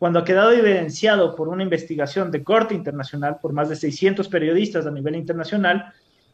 cuando 0.00 0.18
ha 0.18 0.24
quedado 0.24 0.50
evidenciado 0.50 1.36
por 1.36 1.48
una 1.48 1.62
investigación 1.62 2.32
de 2.32 2.42
corte 2.42 2.74
internacional, 2.74 3.38
por 3.40 3.52
más 3.52 3.68
de 3.68 3.76
600 3.76 4.26
periodistas 4.28 4.84
a 4.84 4.90
nivel 4.90 5.14
internacional, 5.14 5.92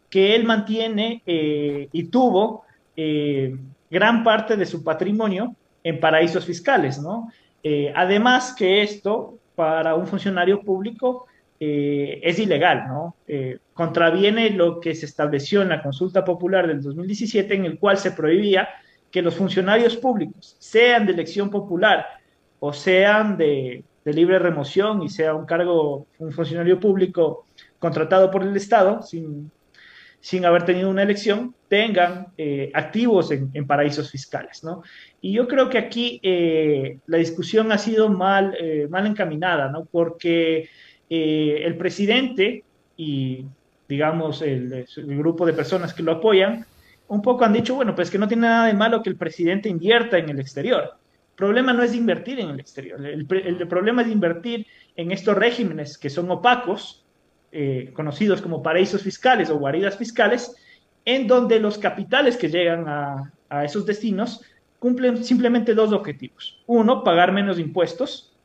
que 0.08 0.34
él 0.34 0.44
mantiene 0.44 1.22
eh, 1.26 1.88
y 1.92 2.04
tuvo 2.04 2.64
eh, 2.96 3.58
gran 3.90 4.24
parte 4.24 4.56
de 4.56 4.64
su 4.64 4.82
patrimonio 4.82 5.54
en 5.86 6.00
paraísos 6.00 6.44
fiscales, 6.44 6.98
¿no? 6.98 7.30
Eh, 7.62 7.92
además 7.94 8.56
que 8.58 8.82
esto, 8.82 9.38
para 9.54 9.94
un 9.94 10.08
funcionario 10.08 10.60
público, 10.62 11.26
eh, 11.60 12.18
es 12.24 12.40
ilegal, 12.40 12.88
¿no? 12.88 13.14
Eh, 13.28 13.58
contraviene 13.72 14.50
lo 14.50 14.80
que 14.80 14.96
se 14.96 15.06
estableció 15.06 15.62
en 15.62 15.68
la 15.68 15.80
consulta 15.84 16.24
popular 16.24 16.66
del 16.66 16.82
2017, 16.82 17.54
en 17.54 17.66
el 17.66 17.78
cual 17.78 17.98
se 17.98 18.10
prohibía 18.10 18.68
que 19.12 19.22
los 19.22 19.36
funcionarios 19.36 19.96
públicos, 19.96 20.56
sean 20.58 21.06
de 21.06 21.12
elección 21.12 21.50
popular 21.50 22.04
o 22.58 22.72
sean 22.72 23.36
de, 23.36 23.84
de 24.04 24.12
libre 24.12 24.40
remoción 24.40 25.04
y 25.04 25.08
sea 25.08 25.34
un 25.34 25.46
cargo, 25.46 26.08
un 26.18 26.32
funcionario 26.32 26.80
público 26.80 27.44
contratado 27.78 28.28
por 28.28 28.42
el 28.42 28.56
Estado, 28.56 29.02
sin 29.02 29.52
sin 30.26 30.44
haber 30.44 30.64
tenido 30.64 30.90
una 30.90 31.04
elección, 31.04 31.54
tengan 31.68 32.32
eh, 32.36 32.72
activos 32.74 33.30
en, 33.30 33.64
paraísos 33.64 34.10
fiscales, 34.10 34.64
¿no? 34.64 34.82
Y 35.20 35.30
yo 35.30 35.46
creo 35.46 35.68
que 35.68 35.78
aquí 35.78 36.18
eh, 36.20 36.98
la 37.06 37.18
discusión 37.18 37.70
ha 37.70 37.78
sido 37.78 38.08
mal, 38.08 38.52
eh, 38.58 38.88
mal 38.90 39.06
encaminada, 39.06 39.70
¿no? 39.70 39.84
Porque 39.84 40.68
el 41.08 41.76
presidente 41.76 42.64
y, 42.96 43.44
digamos, 43.88 44.42
el, 44.42 44.72
el, 44.96 45.16
grupo 45.16 45.46
de 45.46 45.52
personas 45.52 45.94
que 45.94 46.02
lo 46.02 46.10
apoyan, 46.10 46.66
un 47.06 47.22
poco 47.22 47.44
han 47.44 47.52
dicho, 47.52 47.76
bueno, 47.76 47.94
pues 47.94 48.10
que 48.10 48.18
no 48.18 48.26
tiene 48.26 48.48
nada 48.48 48.66
de 48.66 48.74
malo 48.74 49.04
que 49.04 49.10
el 49.10 49.16
presidente 49.16 49.68
invierta 49.68 50.18
en 50.18 50.28
el 50.28 50.40
exterior. 50.40 50.94
El 51.30 51.36
problema 51.36 51.72
no 51.72 51.84
es 51.84 51.94
invertir 51.94 52.40
en 52.40 52.48
el 52.48 52.58
exterior, 52.58 52.98
el, 53.06 53.28
el 53.30 53.68
problema 53.68 54.02
es 54.02 54.08
invertir 54.08 54.66
en 54.96 55.12
estos 55.12 55.36
regímenes 55.36 55.96
que 55.96 56.10
son 56.10 56.28
opacos, 56.32 57.05
eh, 57.58 57.90
conocidos 57.94 58.42
como 58.42 58.62
paraísos 58.62 59.00
fiscales 59.00 59.48
o 59.48 59.56
guaridas 59.56 59.96
fiscales, 59.96 60.54
en 61.06 61.26
donde 61.26 61.58
los 61.58 61.78
capitales 61.78 62.36
que 62.36 62.50
llegan 62.50 62.86
a, 62.86 63.32
esos 63.64 63.86
destinos 63.86 64.42
cumplen 64.78 65.24
simplemente 65.24 65.72
dos 65.72 65.90
objetivos. 65.94 66.62
Uno, 66.66 67.02
pagar 67.02 67.32
menos 67.32 67.58
impuestos, 67.58 68.36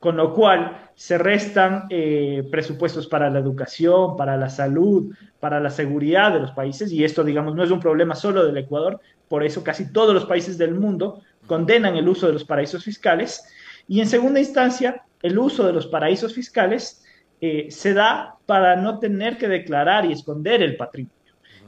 con 0.00 0.16
lo 0.16 0.32
cual 0.32 0.90
se 0.94 1.18
restan 1.18 1.88
eh, 1.90 2.42
presupuestos 2.50 3.06
para 3.06 3.28
la 3.28 3.38
educación, 3.38 4.16
para 4.16 4.38
la 4.38 4.48
salud, 4.48 5.14
para 5.40 5.60
la 5.60 5.68
seguridad 5.68 6.32
de 6.32 6.40
los 6.40 6.52
países, 6.52 6.90
y 6.90 7.04
esto, 7.04 7.24
digamos, 7.24 7.54
no 7.54 7.62
es 7.62 7.70
un 7.70 7.80
problema 7.80 8.14
solo 8.14 8.46
del 8.46 8.56
Ecuador, 8.56 8.98
por 9.28 9.44
eso 9.44 9.62
casi 9.62 9.92
todos 9.92 10.14
los 10.14 10.24
países 10.24 10.56
del 10.56 10.74
mundo 10.74 11.20
condenan 11.46 11.96
el 11.96 12.08
uso 12.08 12.26
de 12.26 12.32
los 12.32 12.44
paraísos 12.44 12.82
fiscales, 12.82 13.44
y 13.86 14.00
en 14.00 14.06
segunda 14.06 14.40
instancia, 14.40 15.02
el 15.20 15.38
uso 15.38 15.66
de 15.66 15.74
los 15.74 15.86
paraísos 15.86 16.32
fiscales 16.32 17.04
eh, 17.40 17.68
se 17.70 17.94
da 17.94 18.34
para 18.46 18.74
no 18.74 18.98
tener 18.98 19.38
que 19.38 19.46
declarar 19.46 20.04
y 20.04 20.12
esconder 20.12 20.60
el 20.60 20.76
patrimonio. 20.76 21.14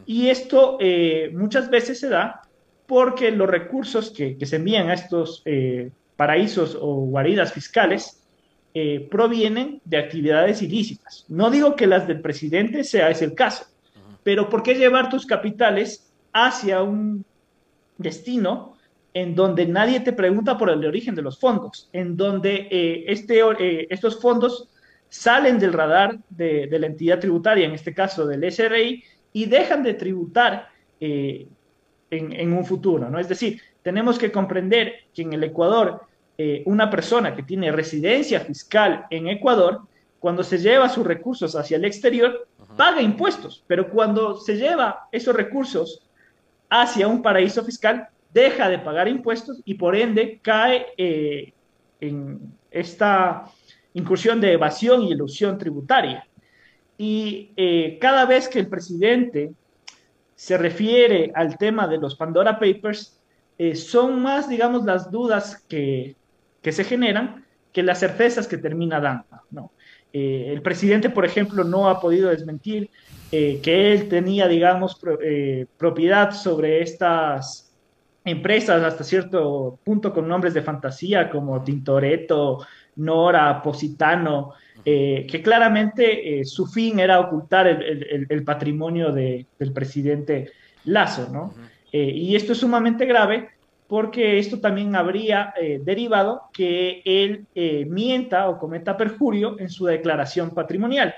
Y 0.04 0.28
esto 0.28 0.78
eh, 0.80 1.30
muchas 1.32 1.70
veces 1.70 2.00
se 2.00 2.08
da 2.08 2.42
porque 2.86 3.30
los 3.30 3.48
recursos 3.48 4.10
que, 4.10 4.36
se 4.44 4.56
envían 4.56 4.90
a 4.90 4.94
estos 4.94 5.42
eh, 5.44 5.90
paraísos 6.16 6.76
o 6.80 6.94
guaridas 7.06 7.52
fiscales 7.52 8.16
provienen 9.10 9.80
de 9.84 9.96
actividades 9.96 10.62
ilícitas. 10.62 11.24
No 11.28 11.50
digo 11.50 11.74
que 11.74 11.88
las 11.88 12.06
del 12.06 12.20
presidente 12.20 12.84
sea 12.84 13.10
ese 13.10 13.24
el 13.24 13.34
caso, 13.34 13.64
pero 14.22 14.48
¿por 14.48 14.62
qué 14.62 14.74
llevar 14.74 15.08
tus 15.08 15.26
capitales 15.26 16.08
hacia 16.32 16.80
un 16.80 17.24
destino 17.98 18.76
en 19.12 19.34
donde 19.34 19.66
nadie 19.66 19.98
te 19.98 20.12
pregunta 20.12 20.56
por 20.56 20.70
el 20.70 20.86
origen 20.86 21.16
de 21.16 21.22
los 21.22 21.40
fondos, 21.40 21.88
en 21.92 22.16
donde 22.16 22.68
este, 23.08 23.42
estos 23.92 24.20
fondos 24.20 24.68
salen 25.10 25.58
del 25.58 25.74
radar 25.74 26.18
de, 26.30 26.68
la 26.70 26.86
entidad 26.86 27.18
tributaria, 27.18 27.66
en 27.66 27.72
este 27.72 27.92
caso 27.92 28.26
del 28.26 28.50
SRI, 28.50 29.04
y 29.32 29.44
dejan 29.46 29.82
de 29.82 29.94
tributar 29.94 30.68
eh, 30.98 31.46
en, 32.10 32.52
un 32.52 32.64
futuro, 32.64 33.10
¿no? 33.10 33.18
Es 33.18 33.28
decir, 33.28 33.60
tenemos 33.82 34.18
que 34.18 34.32
comprender 34.32 34.94
que 35.14 35.22
en 35.22 35.32
el 35.32 35.44
Ecuador, 35.44 36.02
eh, 36.38 36.62
una 36.66 36.88
persona 36.88 37.34
que 37.34 37.42
tiene 37.42 37.70
residencia 37.72 38.40
fiscal 38.40 39.06
en 39.10 39.28
Ecuador, 39.28 39.82
cuando 40.18 40.42
se 40.42 40.58
lleva 40.58 40.88
sus 40.88 41.06
recursos 41.06 41.56
hacia 41.56 41.76
el 41.76 41.84
exterior, 41.84 42.46
paga 42.76 43.02
impuestos, 43.02 43.64
pero 43.66 43.90
cuando 43.90 44.36
se 44.36 44.56
lleva 44.56 45.08
esos 45.12 45.34
recursos 45.34 46.06
hacia 46.68 47.08
un 47.08 47.22
paraíso 47.22 47.64
fiscal, 47.64 48.08
deja 48.32 48.68
de 48.68 48.78
pagar 48.78 49.08
impuestos 49.08 49.60
y 49.64 49.74
por 49.74 49.96
ende 49.96 50.38
cae 50.42 50.86
eh, 50.96 51.52
en 52.00 52.54
esta 52.70 53.46
incursión 53.94 54.40
de 54.40 54.52
evasión 54.52 55.02
y 55.02 55.12
ilusión 55.12 55.58
tributaria. 55.58 56.26
Y 56.96 57.52
eh, 57.56 57.98
cada 58.00 58.26
vez 58.26 58.48
que 58.48 58.58
el 58.58 58.68
presidente 58.68 59.52
se 60.34 60.58
refiere 60.58 61.32
al 61.34 61.56
tema 61.58 61.86
de 61.86 61.98
los 61.98 62.16
Pandora 62.16 62.58
Papers, 62.58 63.18
eh, 63.58 63.74
son 63.74 64.20
más, 64.22 64.48
digamos, 64.48 64.84
las 64.84 65.10
dudas 65.10 65.64
que, 65.68 66.16
se 66.62 66.84
generan 66.84 67.44
que 67.72 67.82
las 67.82 68.00
certezas 68.00 68.46
que 68.46 68.58
termina 68.58 69.00
dando. 69.00 69.42
¿no? 69.50 69.72
Eh, 70.12 70.46
el 70.48 70.62
presidente, 70.62 71.10
por 71.10 71.24
ejemplo, 71.24 71.64
no 71.64 71.88
ha 71.88 72.00
podido 72.00 72.30
desmentir 72.30 72.90
que 73.30 73.92
él 73.92 74.08
tenía, 74.08 74.48
digamos, 74.48 75.00
propiedad 75.78 76.32
sobre 76.32 76.82
estas 76.82 77.70
empresas 78.24 78.82
hasta 78.82 79.04
cierto 79.04 79.78
punto 79.84 80.12
con 80.12 80.28
nombres 80.28 80.52
de 80.52 80.62
fantasía 80.62 81.30
como 81.30 81.62
Tintoretto, 81.62 82.66
Nora, 82.96 83.62
Positano, 83.62 84.54
eh, 84.84 85.26
que 85.30 85.42
claramente 85.42 86.40
eh, 86.40 86.44
su 86.44 86.66
fin 86.66 87.00
era 87.00 87.20
ocultar 87.20 87.66
el, 87.66 88.44
patrimonio 88.44 89.12
del 89.12 89.72
presidente 89.74 90.52
Lazo, 90.84 91.28
¿no? 91.30 91.52
Eh, 91.92 92.10
y 92.14 92.34
esto 92.34 92.52
es 92.52 92.58
sumamente 92.58 93.04
grave 93.04 93.50
porque 93.86 94.38
esto 94.38 94.60
también 94.60 94.94
habría 94.94 95.52
derivado 95.80 96.42
que 96.52 97.02
él 97.04 97.44
mienta 97.88 98.48
o 98.48 98.56
cometa 98.56 98.96
perjurio 98.96 99.58
en 99.58 99.68
su 99.68 99.84
declaración 99.84 100.50
patrimonial. 100.50 101.12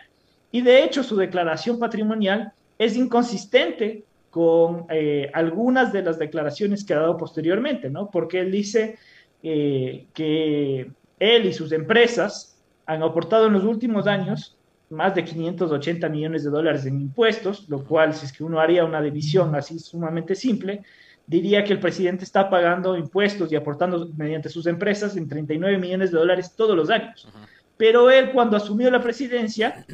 Y 0.51 0.63
de 0.63 0.83
hecho 0.83 1.03
su 1.03 1.17
declaración 1.17 1.79
patrimonial 1.79 2.53
es 2.79 2.97
inconsistente 2.97 4.05
con 4.31 4.87
algunas 5.35 5.93
de 5.93 6.01
las 6.03 6.19
declaraciones 6.19 6.83
que 6.83 6.95
ha 6.95 7.01
dado 7.01 7.19
posteriormente, 7.19 7.91
¿no? 7.91 8.11
Porque 8.11 8.41
él 8.41 8.51
dice 8.51 8.97
que 9.43 10.89
él 11.23 11.47
y 11.47 11.53
sus 11.53 11.71
empresas 11.71 12.59
han 12.85 13.03
aportado 13.03 13.47
en 13.47 13.53
los 13.53 13.63
últimos 13.63 14.09
años 14.09 14.57
más 14.91 15.15
de 15.15 15.25
580 15.25 16.09
millones 16.09 16.45
de 16.45 16.51
dólares 16.51 16.85
en 16.85 17.01
impuestos, 17.01 17.69
lo 17.69 17.85
cual, 17.85 18.13
si 18.13 18.27
es 18.27 18.33
que 18.33 18.45
uno 18.45 18.61
haría 18.61 18.85
una 18.85 19.01
división 19.01 19.55
así 19.55 19.79
sumamente 19.79 20.35
simple, 20.35 20.83
diría 21.27 21.65
que 21.65 21.73
el 21.73 21.81
presidente 21.81 22.25
está 22.25 22.51
pagando 22.51 22.97
impuestos 22.97 23.51
y 23.51 23.57
aportando 23.57 24.11
mediante 24.17 24.49
sus 24.49 24.67
empresas 24.67 25.17
en 25.17 25.29
39 25.29 25.79
millones 25.79 26.11
de 26.11 26.19
dólares 26.19 26.55
todos 26.57 26.77
los 26.77 26.91
años. 26.91 27.29
Pero 27.77 28.11
él, 28.11 28.33
cuando 28.33 28.57
asumió 28.57 28.91
la 28.91 29.01
presidencia, 29.01 29.87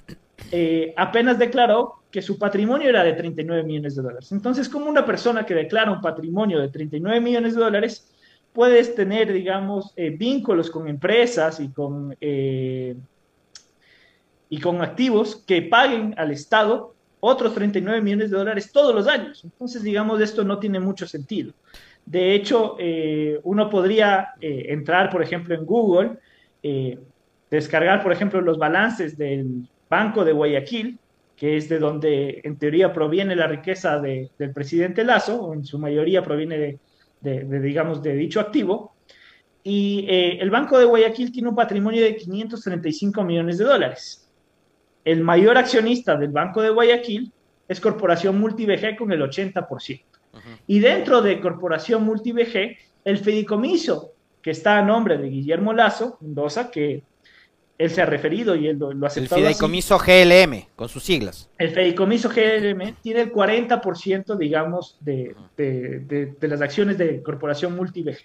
eh, 0.50 0.94
apenas 0.97 1.38
declaró 1.38 2.02
que 2.11 2.23
su 2.23 2.38
patrimonio 2.38 2.88
era 2.88 3.04
de 3.04 3.12
39 3.12 3.62
millones 3.62 3.94
de 3.94 4.02
dólares. 4.02 4.32
Entonces, 4.32 4.68
como 4.68 4.87
una 4.87 5.04
persona 5.04 5.44
que 5.44 5.54
declara 5.54 5.92
un 5.92 6.00
patrimonio 6.00 6.58
de 6.58 6.68
39 6.68 7.20
millones 7.20 7.54
de 7.54 7.61
dólares 7.61 8.08
puedes 8.52 8.95
tener, 8.95 9.33
digamos, 9.33 9.93
eh, 9.97 10.11
vínculos 10.11 10.71
con 10.71 10.88
empresas 10.88 11.61
y 11.61 11.69
con, 11.69 12.17
eh, 12.21 12.97
y 14.49 14.61
con 14.61 14.83
activos 14.83 15.45
que 15.47 15.62
paguen 15.62 16.14
al 16.17 16.31
Estado 16.31 16.95
otros 17.21 17.55
39 17.55 18.00
millones 18.00 18.31
de 18.31 18.37
dólares 18.37 18.73
todos 18.73 18.95
los 18.95 19.07
años. 19.07 19.43
Entonces, 19.45 19.83
digamos, 19.83 20.21
esto 20.21 20.45
no 20.45 20.59
tiene 20.59 20.81
mucho 20.81 21.07
sentido. 21.07 21.52
De 22.07 22.35
hecho, 22.35 22.76
eh, 22.78 23.38
uno 23.43 23.69
podría 23.69 24.31
entrar, 24.40 25.11
por 25.11 25.23
ejemplo, 25.23 25.55
en 25.55 25.67
Google, 25.67 26.19
descargar, 27.50 28.02
por 28.02 28.12
ejemplo, 28.12 28.40
los 28.40 28.59
balances 28.59 29.19
del 29.19 29.69
Banco 29.90 30.25
de 30.25 30.33
Guayaquil, 30.33 30.99
que 31.37 31.57
es 31.57 31.69
de 31.69 31.78
donde 31.78 32.40
en 32.45 32.57
teoría 32.57 32.93
proviene 32.93 33.37
la 33.37 33.47
riqueza 33.47 34.00
del 34.00 34.52
presidente 34.55 35.05
Lazo, 35.05 35.43
o 35.43 35.55
en 35.55 35.64
su 35.64 35.78
mayoría 35.78 36.23
proviene 36.23 36.59
de, 36.59 36.78
de, 37.20 37.60
digamos, 37.60 38.02
de 38.02 38.14
dicho 38.14 38.40
activo, 38.40 38.94
Y 39.62 40.06
eh, 40.08 40.38
el 40.40 40.50
Banco 40.50 40.78
de 40.78 40.84
Guayaquil 40.84 41.32
tiene 41.32 41.48
un 41.48 41.54
patrimonio 41.54 42.02
de 42.02 42.16
535 42.16 43.22
millones 43.25 43.58
de 43.58 43.64
dólares. 43.64 44.30
El 45.04 45.22
mayor 45.22 45.58
accionista 45.58 46.16
del 46.16 46.30
Banco 46.30 46.62
de 46.62 46.70
Guayaquil 46.70 47.32
es 47.66 47.80
Corporación 47.80 48.40
MultiVG 48.40 48.96
con 48.96 49.12
el 49.12 49.20
80%. 49.20 50.02
Y 50.66 50.78
dentro 50.78 51.20
de 51.20 51.40
Corporación 51.40 52.04
MultiVG, 52.04 52.76
el 53.04 53.18
fideicomiso 53.18 54.12
que 54.40 54.52
está 54.52 54.78
a 54.78 54.82
nombre 54.82 55.18
de 55.18 55.28
Guillermo 55.28 55.72
Lazo, 55.72 56.16
Mendoza, 56.20 56.70
que 56.70 57.02
él 57.78 57.90
se 57.90 58.02
ha 58.02 58.06
referido 58.06 58.56
y 58.56 58.66
él 58.66 58.78
lo, 58.78 58.88
ha 59.04 59.06
aceptado. 59.06 59.40
El 59.40 59.47
fideicomiso 59.47 59.99
GLM, 59.99 60.66
con 60.75 60.88
sus 60.88 61.04
siglas. 61.04 61.49
El 61.58 61.70
fideicomiso 61.70 62.28
GLM 62.28 62.97
tiene 63.00 63.20
el 63.23 63.32
40%, 63.32 64.37
digamos, 64.37 64.99
de, 65.00 65.35
de, 65.56 66.35
de, 66.38 66.49
las 66.49 66.61
acciones 66.61 66.99
de 66.99 67.23
Corporación 67.23 67.76
MultiVG. 67.76 68.18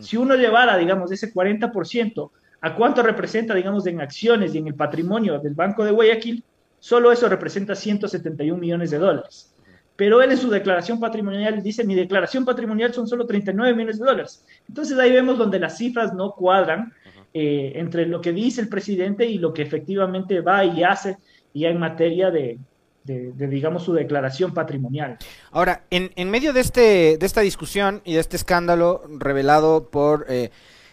Si 0.00 0.16
uno 0.16 0.34
llevara, 0.34 0.78
digamos, 0.78 1.12
ese 1.12 1.32
40%, 1.32 2.30
¿a 2.62 2.74
cuánto 2.74 3.02
representa, 3.02 3.54
digamos, 3.54 3.86
en 3.86 4.00
acciones 4.00 4.54
y 4.54 4.58
en 4.58 4.68
el 4.68 4.74
patrimonio 4.74 5.38
del 5.38 5.54
Banco 5.54 5.84
de 5.84 5.92
Guayaquil? 5.92 6.42
Solo 6.80 7.12
eso 7.12 7.28
representa 7.28 7.74
171 7.74 8.58
millones 8.58 8.90
de 8.90 8.98
dólares. 8.98 9.52
Pero 9.96 10.20
él 10.22 10.30
en 10.30 10.38
su 10.38 10.50
declaración 10.50 11.00
patrimonial 11.00 11.62
dice, 11.62 11.84
mi 11.84 11.94
declaración 11.94 12.44
patrimonial 12.44 12.92
son 12.92 13.06
solo 13.08 13.26
39 13.26 13.74
millones 13.74 13.98
de 13.98 14.04
dólares. 14.04 14.44
Entonces 14.68 14.98
ahí 14.98 15.10
vemos 15.10 15.38
donde 15.38 15.58
las 15.58 15.78
cifras 15.78 16.12
no 16.12 16.32
cuadran 16.32 16.92
eh, 17.38 17.78
entre 17.78 18.06
lo 18.06 18.22
que 18.22 18.32
dice 18.32 18.62
el 18.62 18.68
presidente 18.70 19.26
y 19.26 19.36
lo 19.36 19.52
que 19.52 19.60
efectivamente 19.60 20.40
va 20.40 20.64
y 20.64 20.82
hace 20.82 21.18
ya 21.52 21.68
en 21.68 21.78
materia 21.78 22.30
de, 22.30 22.58
digamos, 23.04 23.82
su 23.82 23.92
declaración 23.92 24.54
patrimonial. 24.54 25.18
Ahora, 25.50 25.84
en, 25.90 26.12
en, 26.16 26.30
medio 26.30 26.54
de, 26.54 26.60
este, 26.60 27.18
de 27.18 27.26
esta 27.26 27.42
discusión 27.42 28.00
y 28.06 28.14
de 28.14 28.20
este 28.20 28.36
escándalo 28.36 29.02
revelado 29.18 29.90
por 29.90 30.24
eh, 30.30 30.48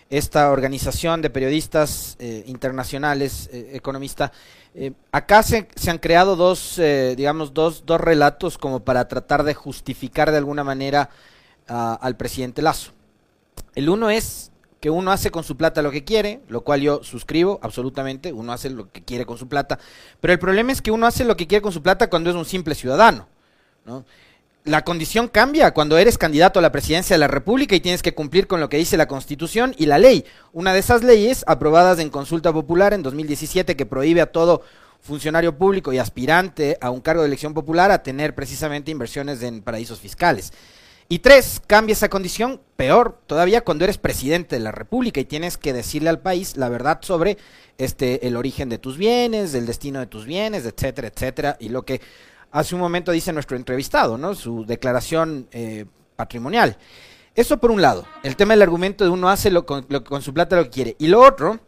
esta 0.10 0.52
organización 0.52 1.22
de 1.22 1.30
periodistas 1.30 2.18
eh, 2.20 2.44
internacionales, 2.48 3.50
economista, 3.54 4.34
acá 5.14 5.44
se, 5.44 5.70
se, 5.76 5.92
han 5.92 5.98
creado 5.98 6.36
dos, 6.36 6.82
digamos, 7.16 7.54
dos, 7.54 7.86
dos 7.86 8.02
relatos 8.02 8.58
como 8.58 8.82
para 8.82 9.08
tratar 9.08 9.44
de 9.44 9.54
justificar 9.54 10.30
de 10.30 10.40
alguna 10.40 10.66
manera 10.66 11.10
al 11.68 12.18
presidente 12.18 12.62
Lazo. 12.62 12.92
El 13.76 13.88
uno 13.88 14.10
es 14.10 14.52
que 14.84 14.90
uno 14.90 15.14
hace 15.14 15.32
con 15.32 15.46
su 15.46 15.56
plata 15.56 15.82
lo 15.82 15.92
que 15.92 16.04
quiere, 16.04 16.42
lo 16.50 16.60
cual 16.60 16.82
yo 16.82 17.02
suscribo 17.06 17.58
absolutamente, 17.64 18.34
uno 18.34 18.52
hace 18.52 18.70
lo 18.70 18.92
que 18.92 19.02
quiere 19.02 19.26
con 19.26 19.38
su 19.38 19.48
plata, 19.48 19.80
pero 20.20 20.34
el 20.34 20.40
problema 20.40 20.74
es 20.74 20.82
que 20.82 20.92
uno 20.92 21.08
hace 21.08 21.24
lo 21.24 21.38
que 21.38 21.48
quiere 21.48 21.62
con 21.62 21.72
su 21.72 21.82
plata 21.82 22.10
cuando 22.10 22.30
es 22.30 22.36
un 22.36 22.44
simple 22.44 22.76
ciudadano, 22.76 23.30
¿no? 23.86 24.04
La 24.66 24.84
condición 24.84 25.30
cambia 25.30 25.74
cuando 25.74 25.98
eres 25.98 26.18
candidato 26.18 26.60
a 26.60 26.62
la 26.62 26.74
presidencia 26.74 27.14
de 27.14 27.20
la 27.20 27.30
República 27.30 27.76
y 27.76 27.80
tienes 27.80 28.04
que 28.04 28.14
cumplir 28.14 28.46
con 28.46 28.60
lo 28.60 28.68
que 28.68 28.76
dice 28.76 28.98
la 28.98 29.08
Constitución 29.08 29.74
y 29.78 29.86
la 29.86 30.00
ley. 30.00 30.26
Una 30.52 30.74
de 30.74 30.80
esas 30.80 31.02
leyes 31.02 31.46
aprobadas 31.48 32.00
en 32.00 32.10
consulta 32.10 32.52
popular 32.52 32.94
en 32.94 33.04
2017 33.04 33.78
que 33.78 33.86
prohíbe 33.86 34.20
a 34.20 34.34
todo 34.34 34.64
funcionario 35.00 35.58
público 35.58 35.94
y 35.94 35.98
aspirante 35.98 36.78
a 36.82 36.90
un 36.90 37.00
cargo 37.00 37.22
de 37.22 37.28
elección 37.28 37.54
popular 37.54 37.90
a 37.90 38.04
tener 38.04 38.36
precisamente 38.36 38.92
inversiones 38.92 39.44
en 39.44 39.62
paraísos 39.62 40.02
fiscales. 40.02 40.52
Y 41.10 41.20
tres, 41.20 41.62
cambia 41.68 41.94
esa 41.94 42.10
condición, 42.10 42.62
peor 42.76 43.20
todavía 43.28 43.62
cuando 43.62 43.84
eres 43.84 43.98
presidente 43.98 44.56
de 44.56 44.62
la 44.62 44.72
República 44.72 45.20
y 45.20 45.26
tienes 45.26 45.58
que 45.58 45.74
decirle 45.74 46.10
al 46.10 46.20
país 46.20 46.58
la 46.58 46.70
verdad 46.70 47.00
sobre 47.02 47.38
este 47.78 48.28
el 48.28 48.36
origen 48.36 48.70
de 48.70 48.78
tus 48.78 48.98
bienes, 48.98 49.54
el 49.54 49.66
destino 49.66 50.00
de 50.00 50.08
tus 50.08 50.26
bienes, 50.26 50.66
etcétera, 50.66 51.10
etcétera, 51.10 51.58
y 51.60 51.70
lo 51.70 51.84
que 51.84 52.02
hace 52.52 52.76
un 52.76 52.82
momento 52.82 53.12
dice 53.12 53.34
nuestro 53.34 53.58
entrevistado, 53.58 54.18
¿no? 54.18 54.34
Su 54.36 54.66
declaración 54.66 55.48
eh, 55.52 55.86
patrimonial. 56.16 56.78
Eso 57.36 57.58
por 57.58 57.72
un 57.72 57.82
lado, 57.82 58.06
el 58.22 58.36
tema 58.36 58.54
del 58.54 58.62
argumento 58.62 59.04
de 59.04 59.10
uno 59.10 59.30
hace 59.30 59.50
lo, 59.50 59.66
con, 59.66 59.84
con 59.84 60.22
su 60.22 60.34
plata 60.34 60.56
lo 60.56 60.64
que 60.66 60.70
quiere. 60.70 60.96
Y 61.00 61.08
lo 61.08 61.22
otro 61.22 61.60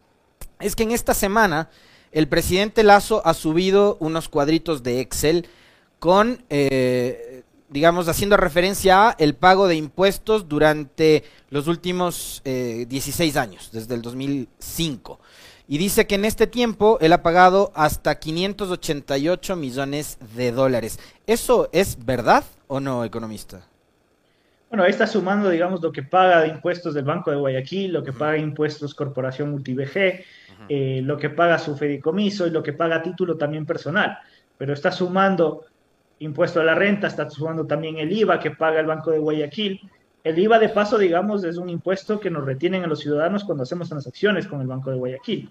es 0.59 0.75
que 0.75 0.83
en 0.83 0.91
esta 0.91 1.13
semana 1.13 1.69
el 2.11 2.27
presidente 2.27 2.83
Lazo 2.83 3.21
ha 3.25 3.33
subido 3.33 3.97
unos 3.99 4.29
cuadritos 4.29 4.83
de 4.83 5.01
Excel 5.01 5.47
con 5.99 6.43
eh, 6.49 7.43
digamos, 7.75 8.07
haciendo 8.07 8.37
referencia 8.37 9.09
a 9.09 9.15
el 9.19 9.35
pago 9.35 9.67
de 9.67 9.75
impuestos 9.75 10.47
durante 10.47 11.25
los 11.49 11.67
últimos 11.67 12.41
16 12.45 13.35
eh, 13.35 13.37
años, 13.37 13.69
desde 13.73 13.95
el 13.95 14.01
2005. 14.01 15.19
Y 15.67 15.77
dice 15.77 16.07
que 16.07 16.15
en 16.15 16.23
este 16.23 16.47
tiempo 16.47 16.97
él 17.01 17.11
ha 17.11 17.21
pagado 17.21 17.73
hasta 17.75 18.17
588 18.17 19.57
millones 19.57 20.17
de 20.37 20.53
dólares. 20.53 20.99
¿Eso 21.27 21.67
es 21.73 21.97
verdad 22.05 22.45
o 22.67 22.79
no, 22.79 23.03
economista? 23.03 23.67
Bueno, 24.69 24.85
ahí 24.85 24.91
está 24.91 25.05
sumando, 25.05 25.49
digamos, 25.49 25.81
lo 25.81 25.91
que 25.91 26.03
paga 26.03 26.43
de 26.43 26.47
impuestos 26.47 26.93
del 26.93 27.03
Banco 27.03 27.29
de 27.29 27.35
Guayaquil, 27.35 27.91
lo 27.91 28.05
que 28.05 28.13
paga 28.13 28.37
impuestos 28.37 28.95
Corporación 28.95 29.51
MultiVG, 29.51 30.23
eh, 30.69 31.01
lo 31.03 31.17
que 31.17 31.29
paga 31.29 31.59
su 31.59 31.75
fedicomiso 31.75 32.47
y 32.47 32.51
lo 32.51 32.63
que 32.63 32.71
paga 32.71 33.03
título 33.03 33.35
también 33.35 33.65
personal. 33.65 34.17
Pero 34.57 34.71
está 34.71 34.93
sumando 34.93 35.65
impuesto 36.19 36.61
a 36.61 36.63
la 36.63 36.75
renta, 36.75 37.07
está 37.07 37.29
sumando 37.29 37.65
también 37.65 37.97
el 37.97 38.11
IVA 38.11 38.39
que 38.39 38.51
paga 38.51 38.79
el 38.79 38.85
Banco 38.85 39.11
de 39.11 39.19
Guayaquil. 39.19 39.81
El 40.23 40.39
IVA, 40.39 40.59
de 40.59 40.69
paso, 40.69 40.97
digamos, 40.97 41.43
es 41.43 41.57
un 41.57 41.69
impuesto 41.69 42.19
que 42.19 42.31
nos 42.31 42.45
retienen 42.45 42.83
a 42.83 42.87
los 42.87 42.99
ciudadanos 42.99 43.43
cuando 43.43 43.63
hacemos 43.63 43.89
transacciones 43.89 44.47
con 44.47 44.61
el 44.61 44.67
Banco 44.67 44.89
de 44.89 44.97
Guayaquil. 44.97 45.49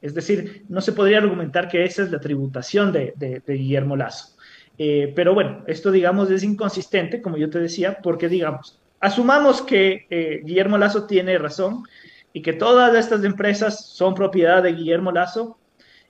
Es 0.00 0.14
decir, 0.14 0.64
no 0.68 0.80
se 0.80 0.92
podría 0.92 1.18
argumentar 1.18 1.68
que 1.68 1.84
esa 1.84 2.02
es 2.02 2.10
la 2.10 2.20
tributación 2.20 2.92
de, 2.92 3.42
Guillermo 3.46 3.96
Lazo. 3.96 4.36
Eh, 4.78 5.12
pero 5.14 5.34
bueno, 5.34 5.64
esto, 5.66 5.90
digamos, 5.90 6.30
es 6.30 6.42
inconsistente, 6.42 7.22
como 7.22 7.36
yo 7.36 7.50
te 7.50 7.60
decía, 7.60 7.98
porque, 8.02 8.28
digamos, 8.28 8.80
asumamos 9.00 9.62
que 9.62 10.06
eh, 10.10 10.40
Guillermo 10.44 10.78
Lazo 10.78 11.06
tiene 11.06 11.38
razón 11.38 11.84
y 12.32 12.42
que 12.42 12.52
todas 12.52 12.94
estas 12.96 13.24
empresas 13.24 13.86
son 13.86 14.14
propiedad 14.14 14.62
de 14.62 14.72
Guillermo 14.72 15.12
Lazo 15.12 15.58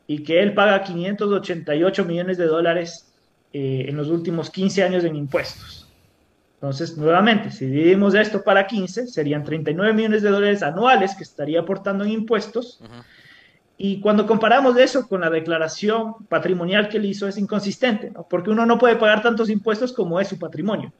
y 0.06 0.22
que 0.22 0.42
él 0.42 0.54
paga 0.54 0.82
588 0.82 2.04
millones 2.04 2.38
de 2.38 2.46
dólares 2.46 3.11
eh, 3.52 3.86
en 3.88 3.96
los 3.96 4.08
últimos 4.08 4.50
15 4.50 4.82
años 4.82 5.04
en 5.04 5.16
impuestos. 5.16 5.88
Entonces, 6.54 6.96
nuevamente, 6.96 7.50
si 7.50 7.66
dividimos 7.66 8.14
esto 8.14 8.44
para 8.44 8.66
15, 8.66 9.08
serían 9.08 9.42
39 9.42 9.92
millones 9.92 10.22
de 10.22 10.30
dólares 10.30 10.62
anuales 10.62 11.16
que 11.16 11.24
estaría 11.24 11.60
aportando 11.60 12.04
en 12.04 12.10
impuestos. 12.10 12.80
Y 13.76 14.00
cuando 14.00 14.28
comparamos 14.28 14.76
eso 14.76 15.08
con 15.08 15.22
la 15.22 15.30
declaración 15.30 16.14
patrimonial 16.28 16.88
que 16.88 16.98
él 16.98 17.06
hizo, 17.06 17.26
es 17.26 17.36
inconsistente, 17.36 18.10
¿no? 18.10 18.28
porque 18.28 18.50
uno 18.50 18.64
no 18.64 18.78
puede 18.78 18.94
pagar 18.94 19.22
tantos 19.22 19.50
impuestos 19.50 19.92
como 19.92 20.20
es 20.20 20.28
su 20.28 20.38
patrimonio. 20.38 20.92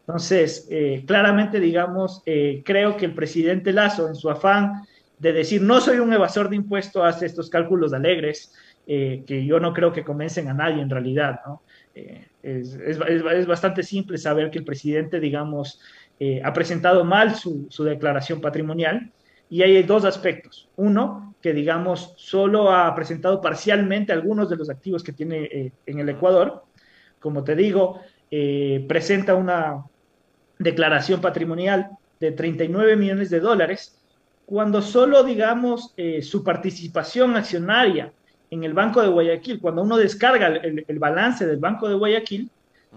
Entonces, 0.00 0.66
eh, 0.70 1.04
claramente, 1.06 1.60
digamos, 1.60 2.22
eh, 2.26 2.62
creo 2.64 2.96
que 2.96 3.06
el 3.06 3.14
presidente 3.14 3.72
Lazo, 3.72 4.08
en 4.08 4.16
su 4.16 4.28
afán 4.28 4.86
de 5.18 5.32
decir 5.32 5.62
no 5.62 5.80
soy 5.80 5.98
un 5.98 6.12
evasor 6.12 6.48
de 6.48 6.56
impuestos, 6.56 7.02
hace 7.04 7.26
estos 7.26 7.50
cálculos 7.50 7.92
alegres, 7.92 8.52
eh, 8.90 9.22
que 9.26 9.44
yo 9.44 9.60
no 9.60 9.74
creo 9.74 9.92
que 9.92 10.02
convencen 10.02 10.48
a 10.48 10.54
nadie 10.54 10.80
en 10.80 10.88
realidad, 10.88 11.40
¿no? 11.46 11.60
Eh, 11.94 12.26
es, 12.42 12.72
es, 12.72 12.98
es, 12.98 13.46
bastante 13.46 13.82
simple 13.82 14.16
saber 14.16 14.50
que 14.50 14.60
el 14.60 14.64
presidente, 14.64 15.20
digamos, 15.20 15.78
eh, 16.18 16.40
ha 16.42 16.54
presentado 16.54 17.04
mal 17.04 17.34
su, 17.34 17.66
su, 17.68 17.84
declaración 17.84 18.40
patrimonial 18.40 19.12
y 19.50 19.60
hay 19.60 19.82
dos 19.82 20.06
aspectos. 20.06 20.70
Uno, 20.76 21.34
que 21.42 21.52
digamos, 21.52 22.14
solo 22.16 22.72
ha 22.72 22.94
presentado 22.94 23.42
parcialmente 23.42 24.14
algunos 24.14 24.48
de 24.48 24.56
los 24.56 24.70
activos 24.70 25.02
que 25.02 25.12
tiene 25.12 25.70
en 25.84 25.98
el 25.98 26.08
Ecuador. 26.08 26.64
Como 27.20 27.44
te 27.44 27.54
digo, 27.54 28.00
presenta 28.88 29.34
una 29.34 29.84
declaración 30.58 31.20
patrimonial 31.20 31.90
de 32.18 32.32
39 32.32 32.96
millones 32.96 33.28
de 33.28 33.40
dólares, 33.40 34.00
cuando 34.46 34.80
solo, 34.80 35.24
digamos, 35.24 35.94
su 36.22 36.42
participación 36.42 37.36
accionaria 37.36 38.12
en 38.50 38.64
el 38.64 38.74
Banco 38.74 39.02
de 39.02 39.08
Guayaquil, 39.08 39.60
cuando 39.60 39.82
uno 39.82 39.96
descarga 39.96 40.46
el, 40.46 40.98
balance 40.98 41.46
del 41.46 41.58
Banco 41.58 41.88
de 41.88 41.94
Guayaquil, 41.94 42.50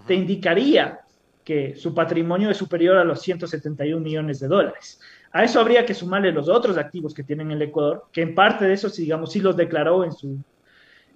te 0.08 0.14
indicaría 0.14 1.02
que 1.44 1.76
su 1.76 1.94
patrimonio 1.94 2.50
es 2.50 2.58
superior 2.58 2.98
a 2.98 3.04
los 3.04 3.22
171 3.22 4.02
millones 4.02 4.40
de 4.40 4.48
dólares. 4.48 5.00
A 5.32 5.44
eso 5.44 5.60
habría 5.60 5.86
que 5.86 5.94
sumarle 5.94 6.32
los 6.32 6.48
otros 6.50 6.78
activos 6.78 7.14
que 7.14 7.24
tienen 7.24 7.52
el 7.52 7.62
Ecuador, 7.62 8.06
que 8.12 8.22
en 8.22 8.36
parte 8.36 8.66
de 8.66 8.74
eso, 8.74 8.90
digamos, 8.90 9.32
sí 9.32 9.40
los 9.40 9.56
declaró 9.56 10.04
en 10.04 10.12
su, 10.12 10.38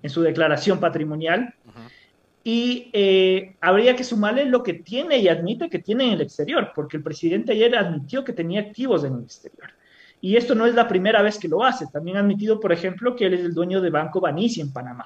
en 0.02 0.10
su 0.10 0.21
declaración 0.21 0.80
patrimonial. 0.80 1.54
Y 2.43 2.91
eh, 2.93 3.56
habría 3.60 3.95
que 3.95 4.04
sumarle 4.04 4.45
lo 4.45 4.62
que 4.62 4.76
tiene 4.76 5.17
y 5.17 5.28
admite 5.28 5.69
que 5.69 5.80
tiene 5.80 6.08
en 6.08 6.13
el 6.13 6.21
exterior, 6.21 6.71
porque 6.76 6.98
el 6.98 7.04
presidente 7.04 7.54
ayer 7.54 7.76
admitió 7.76 8.24
que 8.24 8.34
tenía 8.34 8.62
activos 8.62 9.04
en 9.04 9.15
el 9.15 9.24
exterior. 9.24 9.71
Y 10.25 10.38
esto 10.38 10.55
no 10.55 10.65
es 10.65 10.73
la 10.73 10.88
primera 10.88 11.21
vez 11.21 11.38
que 11.38 11.47
lo 11.47 11.63
hace. 11.63 11.85
También 11.93 12.17
ha 12.17 12.21
admitido, 12.21 12.59
por 12.59 12.71
ejemplo, 12.71 13.15
que 13.15 13.27
él 13.27 13.35
es 13.35 13.41
el 13.41 13.53
dueño 13.53 13.79
de 13.79 13.91
Banco 13.91 14.19
Banici 14.19 14.59
en 14.59 14.73
Panamá. 14.73 15.05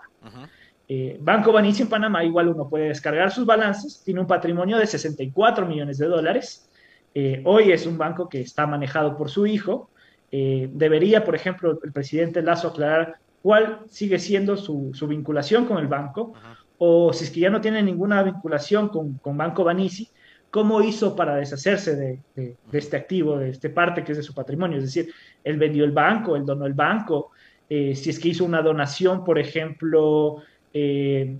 Eh, 0.88 1.18
Banco 1.20 1.52
Banici 1.52 1.82
en 1.82 1.90
Panamá, 1.90 2.24
igual 2.24 2.48
uno 2.48 2.70
puede 2.70 2.88
descargar 2.88 3.30
sus 3.30 3.46
balances, 3.46 4.02
tiene 4.06 4.22
un 4.22 4.28
patrimonio 4.28 4.78
de 4.78 4.88
64 4.88 5.66
millones 5.66 5.98
de 5.98 6.08
dólares. 6.08 6.70
Eh, 7.14 7.42
hoy 7.44 7.74
es 7.74 7.86
un 7.86 7.98
banco 7.98 8.30
que 8.30 8.40
está 8.40 8.66
manejado 8.66 9.18
por 9.18 9.30
su 9.30 9.46
hijo. 9.46 9.90
Eh, 10.32 10.70
debería, 10.72 11.26
por 11.26 11.36
ejemplo, 11.36 11.78
el 11.84 11.92
presidente 11.92 12.42
Lazo 12.42 12.70
aclarar 12.70 13.18
cuál 13.42 13.80
sigue 13.90 14.20
siendo 14.20 14.56
su, 14.56 14.94
vinculación 15.06 15.66
con 15.66 15.80
el 15.80 15.88
banco, 15.88 16.32
o 16.78 17.12
si 17.12 17.26
es 17.26 17.32
que 17.32 17.42
ya 17.42 17.50
no 17.50 17.60
tiene 17.60 17.84
ninguna 17.84 18.24
vinculación 18.24 18.88
con, 18.88 19.16
con 19.16 19.36
Banco 19.36 19.66
Banici, 19.66 20.10
cómo 20.52 20.82
hizo 20.82 21.16
para 21.16 21.36
deshacerse 21.36 21.96
de, 21.96 22.56
este 22.72 22.98
activo, 22.98 23.38
de 23.38 23.50
este 23.50 23.70
parte 23.70 24.04
que 24.04 24.14
es 24.14 24.18
de 24.18 24.24
su 24.24 24.34
patrimonio. 24.34 24.78
Es 24.78 24.86
decir, 24.86 25.14
él 25.44 25.58
vendió 25.58 25.84
el 25.84 25.92
banco, 25.92 26.36
él 26.36 26.46
donó 26.46 26.66
el 26.66 26.74
banco, 26.74 27.32
eh, 27.70 27.96
si 27.96 28.10
es 28.10 28.20
que 28.20 28.30
hizo 28.30 28.46
una 28.46 28.62
donación, 28.62 29.24
por 29.24 29.38
ejemplo, 29.38 30.38
eh, 30.74 31.38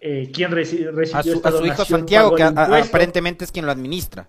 eh 0.00 0.30
¿quién 0.32 0.50
recibió 0.50 0.90
a 1.14 1.22
su, 1.22 1.40
a 1.42 1.52
su 1.52 1.66
hijo 1.66 1.84
Santiago, 1.84 2.34
que 2.34 2.42
aparentemente 2.42 3.44
es 3.44 3.52
quien 3.52 3.64
lo 3.64 3.72
administra. 3.72 4.28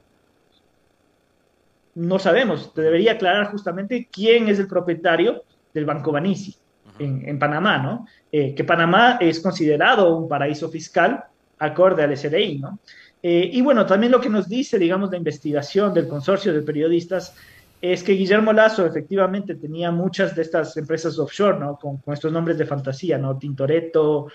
No 1.93 2.19
sabemos, 2.19 2.73
te 2.73 2.81
debería 2.81 3.13
aclarar 3.13 3.51
justamente 3.51 4.07
quién 4.09 4.47
es 4.47 4.59
el 4.59 4.67
propietario 4.67 5.43
del 5.73 5.85
Banco 5.85 6.13
Banisi 6.13 6.55
en, 6.99 7.37
Panamá, 7.37 7.79
¿no? 7.79 8.07
Que 8.31 8.63
Panamá 8.63 9.17
es 9.19 9.41
considerado 9.41 10.15
un 10.15 10.29
paraíso 10.29 10.69
fiscal 10.69 11.25
acorde 11.59 12.03
al 12.03 12.15
SDI, 12.15 12.59
¿no? 12.59 12.79
Eh, 13.23 13.49
y 13.53 13.61
bueno, 13.61 13.85
también 13.85 14.11
lo 14.11 14.19
que 14.19 14.29
nos 14.29 14.47
dice, 14.49 14.79
digamos, 14.79 15.11
la 15.11 15.17
investigación 15.17 15.93
del 15.93 16.07
consorcio 16.07 16.53
de 16.53 16.61
periodistas 16.61 17.35
es 17.81 18.03
que 18.03 18.13
Guillermo 18.13 18.53
Lazo 18.53 18.85
efectivamente 18.85 19.55
tenía 19.55 19.91
muchas 19.91 20.35
de 20.35 20.43
estas 20.43 20.75
empresas 20.77 21.17
offshore, 21.17 21.59
¿no? 21.59 21.77
Con, 21.77 22.01
estos 22.13 22.31
nombres 22.31 22.57
de 22.57 22.65
fantasía, 22.65 23.17
¿no? 23.17 23.37
Tintoretto, 23.37 24.27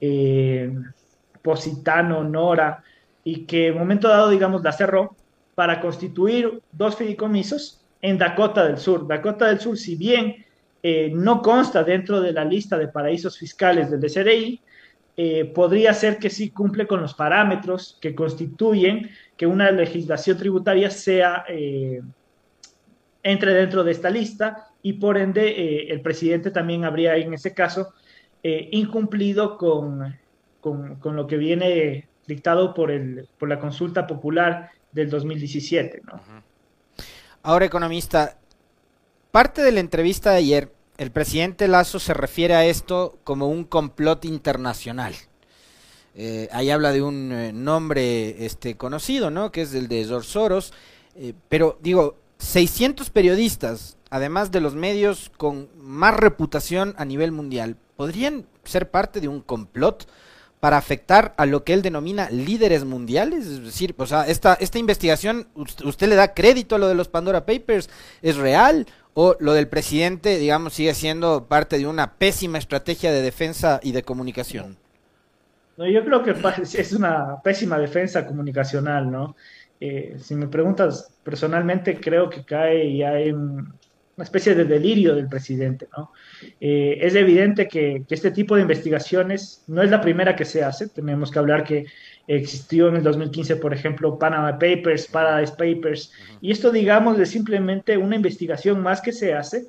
eh, 0.00 0.72
Positano, 1.42 2.24
Nora, 2.24 2.82
y 3.22 3.44
que 3.44 3.68
en 3.68 3.74
un 3.74 3.80
momento 3.80 4.08
dado, 4.08 4.30
digamos, 4.30 4.62
la 4.62 4.72
cerró 4.72 5.16
para 5.54 5.80
constituir 5.80 6.62
dos 6.72 6.96
fideicomisos 6.96 7.84
en 8.00 8.18
Dakota 8.18 8.64
del 8.64 8.78
Sur. 8.78 9.06
Dakota 9.06 9.48
del 9.48 9.60
Sur, 9.60 9.76
si 9.78 9.96
bien 9.96 10.44
eh, 10.82 11.10
no 11.14 11.40
consta 11.42 11.84
dentro 11.84 12.20
de 12.20 12.32
la 12.32 12.44
lista 12.44 12.76
de 12.76 12.88
paraísos 12.88 13.38
fiscales 13.38 13.90
del 13.90 14.00
DCDI, 14.00 14.60
eh, 15.16 15.44
podría 15.44 15.94
ser 15.94 16.18
que 16.18 16.30
sí 16.30 16.50
cumple 16.50 16.86
con 16.86 17.00
los 17.00 17.14
parámetros 17.14 17.98
que 18.00 18.14
constituyen 18.14 19.10
que 19.36 19.46
una 19.46 19.70
legislación 19.70 20.36
tributaria 20.36 20.90
sea 20.90 21.44
eh, 21.48 22.02
entre 23.22 23.54
dentro 23.54 23.84
de 23.84 23.92
esta 23.92 24.10
lista 24.10 24.68
y 24.82 24.94
por 24.94 25.16
ende 25.16 25.88
el 25.90 26.00
presidente 26.02 26.50
también 26.50 26.84
habría 26.84 27.16
en 27.16 27.32
ese 27.32 27.54
caso 27.54 27.94
incumplido 28.42 29.56
con, 29.56 30.14
con, 30.60 31.16
lo 31.16 31.26
que 31.26 31.36
viene 31.36 32.08
dictado 32.26 32.72
por, 32.74 32.90
el, 32.90 33.28
por 33.38 33.48
la 33.48 33.58
consulta 33.58 34.06
popular 34.06 34.70
del 34.92 35.10
2017. 35.10 36.02
Ahora, 37.42 37.66
economista, 37.66 38.38
parte 39.30 39.62
de 39.62 39.72
la 39.72 39.80
entrevista 39.80 40.30
de 40.30 40.36
ayer, 40.38 40.72
el 40.96 41.10
presidente 41.10 41.68
Lazo 41.68 41.98
se 41.98 42.14
refiere 42.14 42.54
a 42.54 42.64
esto 42.64 43.18
como 43.24 43.48
un 43.48 43.64
complot 43.64 44.24
internacional. 44.24 45.14
Eh, 46.14 46.48
ahí 46.52 46.70
habla 46.70 46.92
de 46.92 47.02
un 47.02 47.32
eh, 47.32 47.52
nombre 47.52 48.44
este, 48.44 48.76
conocido, 48.76 49.30
¿no? 49.30 49.50
Que 49.50 49.62
es 49.62 49.74
el 49.74 49.88
de 49.88 50.04
George 50.04 50.28
Soros. 50.28 50.72
Eh, 51.16 51.34
pero 51.48 51.78
digo, 51.82 52.16
600 52.38 53.10
periodistas, 53.10 53.96
además 54.10 54.52
de 54.52 54.60
los 54.60 54.74
medios 54.74 55.32
con 55.36 55.68
más 55.76 56.16
reputación 56.16 56.94
a 56.98 57.04
nivel 57.04 57.32
mundial, 57.32 57.76
¿podrían 57.96 58.46
ser 58.64 58.90
parte 58.90 59.20
de 59.20 59.28
un 59.28 59.40
complot 59.40 60.08
para 60.60 60.76
afectar 60.76 61.34
a 61.36 61.46
lo 61.46 61.64
que 61.64 61.74
él 61.74 61.82
denomina 61.82 62.30
líderes 62.30 62.84
mundiales? 62.84 63.46
Es 63.46 63.64
decir, 63.64 63.94
o 63.98 64.06
sea, 64.06 64.26
esta, 64.28 64.54
esta 64.54 64.78
investigación, 64.78 65.48
¿usted 65.54 66.08
le 66.08 66.14
da 66.14 66.32
crédito 66.32 66.76
a 66.76 66.78
lo 66.78 66.88
de 66.88 66.94
los 66.94 67.08
Pandora 67.08 67.44
Papers? 67.44 67.90
¿Es 68.22 68.36
real? 68.36 68.86
¿O 69.14 69.36
lo 69.38 69.52
del 69.52 69.68
presidente, 69.68 70.38
digamos, 70.38 70.74
sigue 70.74 70.92
siendo 70.92 71.46
parte 71.46 71.78
de 71.78 71.86
una 71.86 72.14
pésima 72.14 72.58
estrategia 72.58 73.12
de 73.12 73.22
defensa 73.22 73.78
y 73.82 73.92
de 73.92 74.02
comunicación? 74.02 74.76
No, 75.76 75.88
yo 75.88 76.04
creo 76.04 76.22
que 76.22 76.32
es 76.78 76.92
una 76.92 77.40
pésima 77.42 77.78
defensa 77.78 78.26
comunicacional, 78.26 79.10
¿no? 79.10 79.36
Eh, 79.80 80.16
si 80.18 80.34
me 80.34 80.48
preguntas 80.48 81.12
personalmente, 81.22 82.00
creo 82.00 82.28
que 82.28 82.44
cae 82.44 82.96
ya 82.96 83.18
en 83.18 83.72
una 84.16 84.24
especie 84.24 84.54
de 84.54 84.64
delirio 84.64 85.14
del 85.14 85.28
presidente, 85.28 85.88
¿no? 85.96 86.12
Eh, 86.60 86.98
es 87.00 87.14
evidente 87.14 87.66
que, 87.66 88.04
este 88.08 88.30
tipo 88.30 88.54
de 88.54 88.62
investigaciones 88.62 89.64
no 89.66 89.82
es 89.82 89.90
la 89.90 90.00
primera 90.00 90.36
que 90.36 90.44
se 90.44 90.62
hace. 90.62 90.88
Tenemos 90.88 91.30
que 91.30 91.38
hablar 91.38 91.64
que 91.64 91.86
existió 92.26 92.88
en 92.88 92.96
el 92.96 93.02
2015, 93.02 93.56
por 93.56 93.74
ejemplo, 93.74 94.18
Panama 94.18 94.52
Papers, 94.52 95.08
Paradise 95.08 95.52
Papers, 95.52 96.12
y 96.40 96.52
esto, 96.52 96.70
digamos, 96.70 97.18
es 97.18 97.30
simplemente 97.30 97.96
una 97.96 98.16
investigación 98.16 98.80
más 98.80 99.00
que 99.00 99.12
se 99.12 99.34
hace 99.34 99.66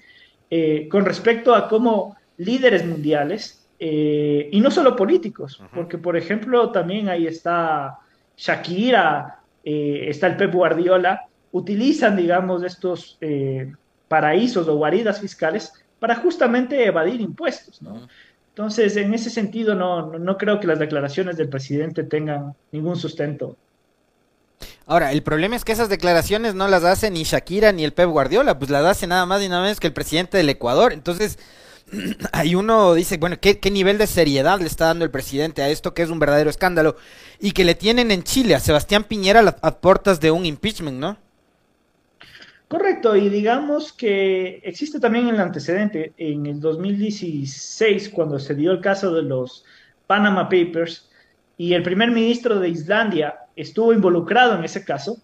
eh, 0.50 0.88
con 0.90 1.06
respecto 1.06 1.56
a 1.56 1.68
cómo 1.68 2.16
líderes 2.38 2.86
mundiales, 2.86 3.68
eh, 3.80 4.48
y 4.52 4.62
no 4.62 4.72
solo 4.72 4.96
políticos, 4.96 5.62
porque, 5.74 5.98
por 5.98 6.16
ejemplo, 6.16 6.72
también 6.72 7.10
ahí 7.10 7.28
está 7.28 7.98
Shakira, 8.38 9.40
está 9.64 10.28
el 10.28 10.38
Pep 10.38 10.54
Guardiola, 10.54 11.26
utilizan, 11.52 12.16
digamos, 12.16 12.64
estos 12.64 13.18
paraísos 14.08 14.68
o 14.68 14.76
guaridas 14.76 15.20
fiscales 15.20 15.74
para 16.00 16.16
justamente 16.16 16.86
evadir 16.86 17.22
impuestos, 17.22 17.82
¿no? 17.82 18.08
Entonces, 18.50 18.96
en 18.96 19.14
ese 19.14 19.30
sentido, 19.30 19.76
no, 19.76 20.18
no, 20.18 20.38
creo 20.38 20.62
que 20.62 20.68
las 20.68 20.80
declaraciones 20.80 21.36
del 21.36 21.50
presidente 21.50 22.04
tengan 22.04 22.56
ningún 22.72 22.96
sustento. 22.96 23.58
Ahora, 24.86 25.12
el 25.12 25.24
problema 25.24 25.58
es 25.58 25.66
que 25.66 25.74
esas 25.74 25.90
declaraciones 25.90 26.56
no 26.56 26.70
las 26.70 26.86
hace 26.86 27.12
ni 27.12 27.24
Shakira 27.24 27.74
ni 27.74 27.84
el 27.84 27.92
Pep 27.92 28.10
Guardiola, 28.10 28.58
pues 28.58 28.72
las 28.72 28.86
hace 28.86 29.08
nada 29.08 29.26
más 29.26 29.42
y 29.42 29.50
nada 29.50 29.62
menos 29.62 29.82
que 29.82 29.88
el 29.88 29.94
presidente 29.94 30.38
del 30.38 30.48
Ecuador. 30.48 30.94
Entonces, 30.94 31.38
ahí 32.32 32.56
uno 32.56 32.94
dice, 32.94 33.18
bueno, 33.18 33.38
¿qué, 33.42 33.60
¿qué, 33.60 33.72
nivel 33.72 33.98
de 33.98 34.08
seriedad 34.08 34.60
le 34.60 34.68
está 34.68 34.86
dando 34.86 35.04
el 35.04 35.12
presidente 35.12 35.62
a 35.62 35.68
esto 35.68 35.94
que 35.94 36.04
es 36.04 36.10
un 36.10 36.20
verdadero 36.20 36.50
escándalo? 36.50 36.96
Y 37.40 37.52
que 37.52 37.66
le 37.66 37.76
tienen 37.76 38.10
en 38.10 38.24
Chile 38.24 38.56
a 38.56 38.62
Sebastián 38.62 39.04
Piñera 39.04 39.42
a, 39.42 39.68
a 39.68 39.82
puertas 39.82 40.22
de 40.22 40.32
un 40.32 40.46
impeachment, 40.46 40.98
¿no? 40.98 41.18
Correcto, 42.78 43.16
y 43.16 43.30
digamos 43.30 43.94
que 43.94 44.60
existe 44.62 45.00
también 45.00 45.30
el 45.30 45.40
antecedente. 45.40 46.12
En 46.18 46.46
el 46.46 46.60
2016, 46.60 48.10
cuando 48.10 48.38
se 48.38 48.54
dio 48.54 48.74
el 48.74 48.82
caso 48.82 49.14
de 49.14 49.22
los 49.22 49.64
Panama 50.08 50.50
Papers 50.50 51.10
y 51.56 51.74
el 51.74 51.84
primer 51.84 52.12
ministro 52.12 52.60
de 52.60 52.68
Islandia 52.68 53.36
estuvo 53.56 53.94
involucrado 53.94 54.58
en 54.58 54.66
ese 54.66 54.84
caso, 54.84 55.20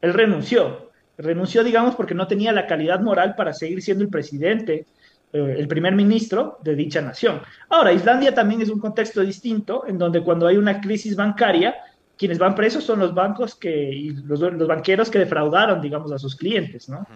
él 0.00 0.14
renunció. 0.14 0.92
Renunció, 1.16 1.64
digamos, 1.64 1.96
porque 1.96 2.14
no 2.14 2.28
tenía 2.28 2.52
la 2.52 2.68
calidad 2.68 3.00
moral 3.00 3.34
para 3.34 3.52
seguir 3.52 3.82
siendo 3.82 4.04
el 4.04 4.10
presidente, 4.10 4.86
eh, 5.32 5.56
el 5.58 5.66
primer 5.66 5.96
ministro 5.96 6.58
de 6.62 6.76
dicha 6.76 7.02
nación. 7.02 7.40
Ahora, 7.70 7.92
Islandia 7.92 8.32
también 8.32 8.62
es 8.62 8.68
un 8.68 8.78
contexto 8.78 9.22
distinto, 9.22 9.84
en 9.88 9.98
donde 9.98 10.22
cuando 10.22 10.46
hay 10.46 10.56
una 10.56 10.80
crisis 10.80 11.16
bancaria, 11.16 11.74
quienes 12.18 12.38
van 12.38 12.54
presos 12.54 12.84
son 12.84 12.98
los 12.98 13.14
bancos 13.14 13.54
que, 13.54 13.70
y 13.70 14.10
los, 14.10 14.40
banqueros 14.66 15.08
que 15.08 15.20
defraudaron, 15.20 15.80
digamos, 15.80 16.10
a 16.12 16.18
sus 16.18 16.34
clientes, 16.34 16.88
¿no? 16.88 17.06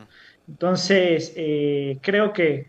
Entonces, 0.48 1.32
eh, 1.36 1.98
creo 2.00 2.32
que, 2.32 2.66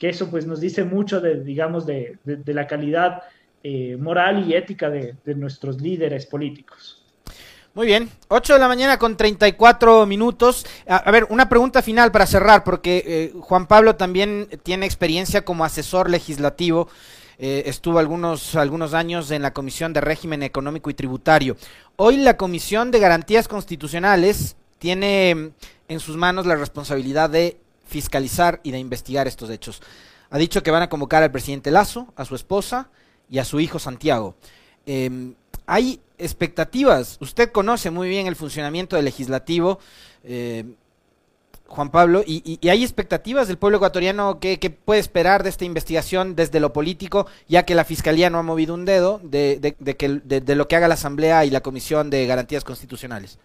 eso 0.00 0.28
pues 0.30 0.46
nos 0.46 0.60
dice 0.60 0.82
mucho 0.82 1.20
de, 1.20 1.44
digamos, 1.44 1.86
de, 1.86 2.18
la 2.24 2.66
calidad 2.66 3.22
eh, 3.62 3.96
moral 3.96 4.48
y 4.48 4.54
ética 4.54 4.90
de, 4.90 5.14
nuestros 5.36 5.80
líderes 5.80 6.26
políticos. 6.26 7.04
Muy 7.74 7.86
bien, 7.86 8.10
8 8.28 8.54
de 8.54 8.58
la 8.58 8.68
mañana 8.68 8.98
con 8.98 9.16
34 9.16 10.04
minutos. 10.06 10.66
A, 10.88 10.96
a 10.96 11.10
ver, 11.10 11.26
una 11.30 11.48
pregunta 11.48 11.82
final 11.82 12.10
para 12.10 12.26
cerrar, 12.26 12.64
porque 12.64 13.02
eh, 13.06 13.32
Juan 13.40 13.66
Pablo 13.66 13.94
también 13.96 14.48
tiene 14.64 14.86
experiencia 14.86 15.44
como 15.44 15.64
asesor 15.64 16.10
legislativo. 16.10 16.88
Eh, 17.44 17.68
estuvo 17.68 17.98
algunos, 17.98 18.54
algunos 18.54 18.94
años 18.94 19.32
en 19.32 19.42
la 19.42 19.52
Comisión 19.52 19.92
de 19.92 20.00
Régimen 20.00 20.44
Económico 20.44 20.90
y 20.90 20.94
Tributario. 20.94 21.56
Hoy 21.96 22.18
la 22.18 22.36
Comisión 22.36 22.92
de 22.92 23.00
Garantías 23.00 23.48
Constitucionales 23.48 24.54
tiene 24.78 25.34
mm, 25.34 25.48
en 25.88 25.98
sus 25.98 26.16
manos 26.16 26.46
la 26.46 26.54
responsabilidad 26.54 27.30
de 27.30 27.58
fiscalizar 27.84 28.60
y 28.62 28.70
de 28.70 28.78
investigar 28.78 29.26
estos 29.26 29.50
hechos. 29.50 29.82
Ha 30.30 30.38
dicho 30.38 30.62
que 30.62 30.70
van 30.70 30.82
a 30.84 30.88
convocar 30.88 31.24
al 31.24 31.32
presidente 31.32 31.72
Lazo, 31.72 32.12
a 32.14 32.24
su 32.24 32.36
esposa 32.36 32.90
y 33.28 33.40
a 33.40 33.44
su 33.44 33.58
hijo 33.58 33.80
Santiago. 33.80 34.36
Em, 34.86 35.34
hay 35.66 36.00
expectativas. 36.18 37.18
Usted 37.20 37.50
conoce 37.50 37.90
muy 37.90 38.08
bien 38.08 38.28
el 38.28 38.36
funcionamiento 38.36 38.94
del 38.94 39.06
legislativo. 39.06 39.80
Eh, 40.22 40.64
Juan 41.72 41.90
Pablo, 41.90 42.22
y, 42.26 42.60
hay 42.68 42.82
expectativas 42.82 43.48
del 43.48 43.56
pueblo 43.56 43.78
ecuatoriano 43.78 44.38
que, 44.40 44.58
puede 44.84 45.00
esperar 45.00 45.42
de 45.42 45.48
esta 45.48 45.64
investigación 45.64 46.36
desde 46.36 46.60
lo 46.60 46.74
político, 46.74 47.26
ya 47.48 47.64
que 47.64 47.74
la 47.74 47.84
Fiscalía 47.84 48.28
no 48.28 48.38
ha 48.38 48.42
movido 48.42 48.74
un 48.74 48.84
dedo 48.84 49.20
de, 49.22 49.74
que, 49.96 50.20
de, 50.22 50.54
lo 50.54 50.68
que 50.68 50.76
haga 50.76 50.86
la 50.86 50.94
Asamblea 50.94 51.46
y 51.46 51.50
la 51.50 51.62
Comisión 51.62 52.10
de 52.10 52.26
Garantías 52.26 52.62
Constitucionales. 52.62 53.38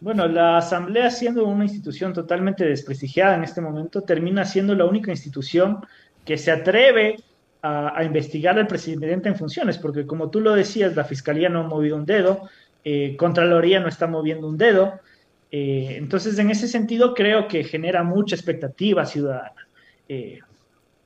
Bueno, 0.00 0.26
la 0.26 0.56
Asamblea 0.56 1.10
siendo 1.10 1.44
una 1.44 1.64
institución 1.64 2.14
totalmente 2.14 2.64
desprestigiada 2.64 3.36
en 3.36 3.44
este 3.44 3.60
momento, 3.60 4.00
termina 4.00 4.46
siendo 4.46 4.74
la 4.74 4.86
única 4.86 5.10
institución 5.10 5.84
que 6.24 6.38
se 6.38 6.50
atreve 6.50 7.16
a, 7.60 8.02
investigar 8.04 8.58
al 8.58 8.66
presidente 8.66 9.28
en 9.28 9.36
funciones, 9.36 9.76
porque 9.76 10.06
como 10.06 10.30
tú 10.30 10.40
lo 10.40 10.54
decías, 10.54 10.96
la 10.96 11.04
Fiscalía 11.04 11.50
no 11.50 11.60
ha 11.60 11.68
movido 11.68 11.96
un 11.96 12.06
dedo, 12.06 12.48
eh, 12.84 13.16
Contraloría 13.16 13.80
no 13.80 13.88
está 13.88 14.06
moviendo 14.06 14.48
un 14.48 14.56
dedo, 14.56 15.00
eh, 15.56 15.96
entonces, 15.98 16.36
en 16.38 16.50
ese 16.50 16.66
sentido, 16.66 17.14
creo 17.14 17.46
que 17.46 17.62
genera 17.62 18.02
mucha 18.02 18.34
expectativa 18.34 19.06
ciudadana. 19.06 19.68
Eh, 20.08 20.40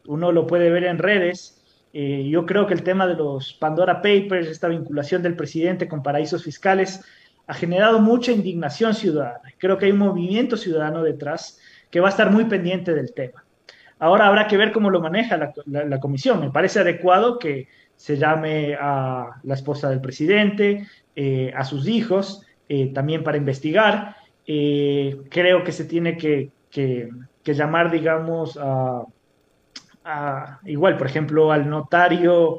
uno 0.06 0.32
lo 0.32 0.46
puede 0.46 0.70
ver 0.70 0.84
en 0.84 0.96
redes. 0.96 1.62
Eh, 1.92 2.26
yo 2.30 2.46
creo 2.46 2.66
que 2.66 2.72
el 2.72 2.82
tema 2.82 3.06
de 3.06 3.14
los 3.14 3.52
Pandora 3.52 4.00
Papers, 4.00 4.48
esta 4.48 4.68
vinculación 4.68 5.22
del 5.22 5.36
presidente 5.36 5.86
con 5.86 6.02
paraísos 6.02 6.44
fiscales, 6.44 7.04
ha 7.46 7.52
generado 7.52 8.00
mucha 8.00 8.32
indignación 8.32 8.94
ciudadana. 8.94 9.52
Creo 9.58 9.76
que 9.76 9.86
hay 9.86 9.92
un 9.92 9.98
movimiento 9.98 10.56
ciudadano 10.56 11.02
detrás 11.02 11.60
que 11.90 12.00
va 12.00 12.08
a 12.08 12.10
estar 12.10 12.30
muy 12.30 12.44
pendiente 12.46 12.94
del 12.94 13.12
tema. 13.12 13.44
Ahora 13.98 14.28
habrá 14.28 14.46
que 14.46 14.56
ver 14.56 14.72
cómo 14.72 14.88
lo 14.88 15.00
maneja 15.00 15.52
la, 15.66 16.00
comisión. 16.00 16.40
Me 16.40 16.50
parece 16.50 16.80
adecuado 16.80 17.38
que 17.38 17.68
se 17.96 18.16
llame 18.16 18.76
a 18.80 19.40
la 19.42 19.54
esposa 19.54 19.90
del 19.90 20.00
presidente, 20.00 20.86
a 21.54 21.64
sus 21.64 21.88
hijos, 21.88 22.46
también 22.94 23.24
para 23.24 23.38
investigar. 23.38 24.17
Eh, 24.48 25.20
creo 25.30 25.62
que 25.62 25.70
se 25.70 25.84
tiene 25.84 26.16
que, 26.16 26.50
llamar, 27.44 27.92
digamos, 27.92 28.58
a, 28.60 29.04
igual, 30.64 30.96
por 30.96 31.06
ejemplo, 31.06 31.52
al 31.52 31.70
notario 31.70 32.58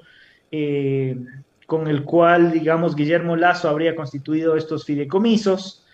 con 1.69 1.87
el 1.87 2.03
cual, 2.03 2.51
digamos, 2.51 2.95
Guillermo 2.95 3.35
Lazo 3.35 3.69
habría 3.69 3.95
constituido 3.95 4.57
estos 4.57 4.85
fideicomisos. 4.85 5.85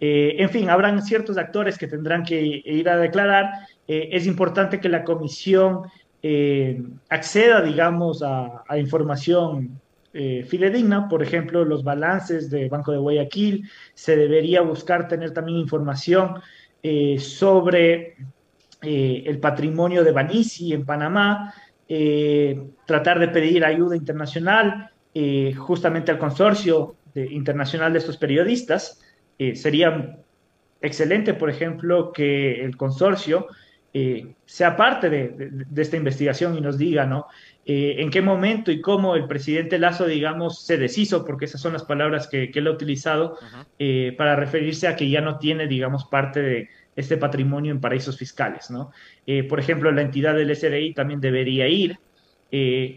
Eh, 0.00 0.36
en 0.38 0.48
fin, 0.48 0.70
habrán 0.70 1.02
ciertos 1.02 1.36
actores 1.36 1.76
que 1.76 1.88
tendrán 1.88 2.22
que 2.24 2.40
ir 2.64 2.88
a 2.88 2.96
declarar. 2.96 3.50
Eh, 3.88 4.10
es 4.12 4.26
importante 4.26 4.80
que 4.80 4.88
la 4.88 5.02
comisión 5.02 5.82
eh, 6.22 6.80
acceda, 7.08 7.60
digamos, 7.62 8.22
a, 8.22 8.62
información 8.78 9.80
fidedigna, 10.14 11.08
por 11.08 11.22
ejemplo, 11.22 11.64
los 11.64 11.82
balances 11.82 12.48
de 12.48 12.68
Banco 12.68 12.92
de 12.92 12.98
Guayaquil. 12.98 13.68
Se 13.94 14.16
debería 14.16 14.60
buscar 14.60 15.08
tener 15.08 15.32
también 15.32 15.58
información 15.58 16.40
sobre 17.18 18.16
el 18.80 19.38
patrimonio 19.40 20.04
de 20.04 20.12
Banisi 20.12 20.72
en 20.72 20.84
Panamá, 20.84 21.52
tratar 22.86 23.18
de 23.18 23.28
pedir 23.28 23.64
ayuda 23.64 23.96
internacional 23.96 24.90
eh, 25.16 25.54
justamente 25.54 26.10
al 26.10 26.18
consorcio 26.18 26.96
internacional 27.14 27.92
de 27.92 28.00
estos 28.00 28.16
periodistas. 28.16 29.00
Eh, 29.38 29.54
sería 29.54 30.18
excelente, 30.80 31.34
por 31.34 31.50
ejemplo, 31.50 32.12
que 32.12 32.64
el 32.64 32.76
consorcio 32.76 33.46
eh, 33.94 34.34
sea 34.44 34.76
parte 34.76 35.08
de, 35.08 35.64
esta 35.76 35.96
investigación 35.96 36.58
y 36.58 36.60
nos 36.60 36.76
diga, 36.76 37.06
¿no? 37.06 37.26
en 37.66 38.10
qué 38.10 38.20
momento 38.20 38.70
y 38.70 38.82
cómo 38.82 39.16
el 39.16 39.26
presidente 39.26 39.78
Lazo, 39.78 40.04
digamos, 40.04 40.66
se 40.66 40.76
deshizo, 40.76 41.24
porque 41.24 41.46
esas 41.46 41.62
son 41.62 41.72
las 41.72 41.82
palabras 41.82 42.28
que, 42.28 42.50
él 42.52 42.66
ha 42.66 42.70
utilizado 42.70 43.38
para 44.18 44.36
referirse 44.36 44.86
a 44.86 44.96
que 44.96 45.08
ya 45.08 45.22
no 45.22 45.38
tiene, 45.38 45.66
digamos, 45.66 46.04
parte 46.04 46.42
de 46.42 46.68
este 46.94 47.16
patrimonio 47.16 47.72
en 47.72 47.80
paraísos 47.80 48.18
fiscales, 48.18 48.70
¿no? 48.70 48.92
por 49.48 49.60
ejemplo, 49.60 49.90
la 49.92 50.02
entidad 50.02 50.34
del 50.34 50.54
SRI 50.54 50.92
también 50.92 51.22
debería 51.22 51.66
ir. 51.66 51.98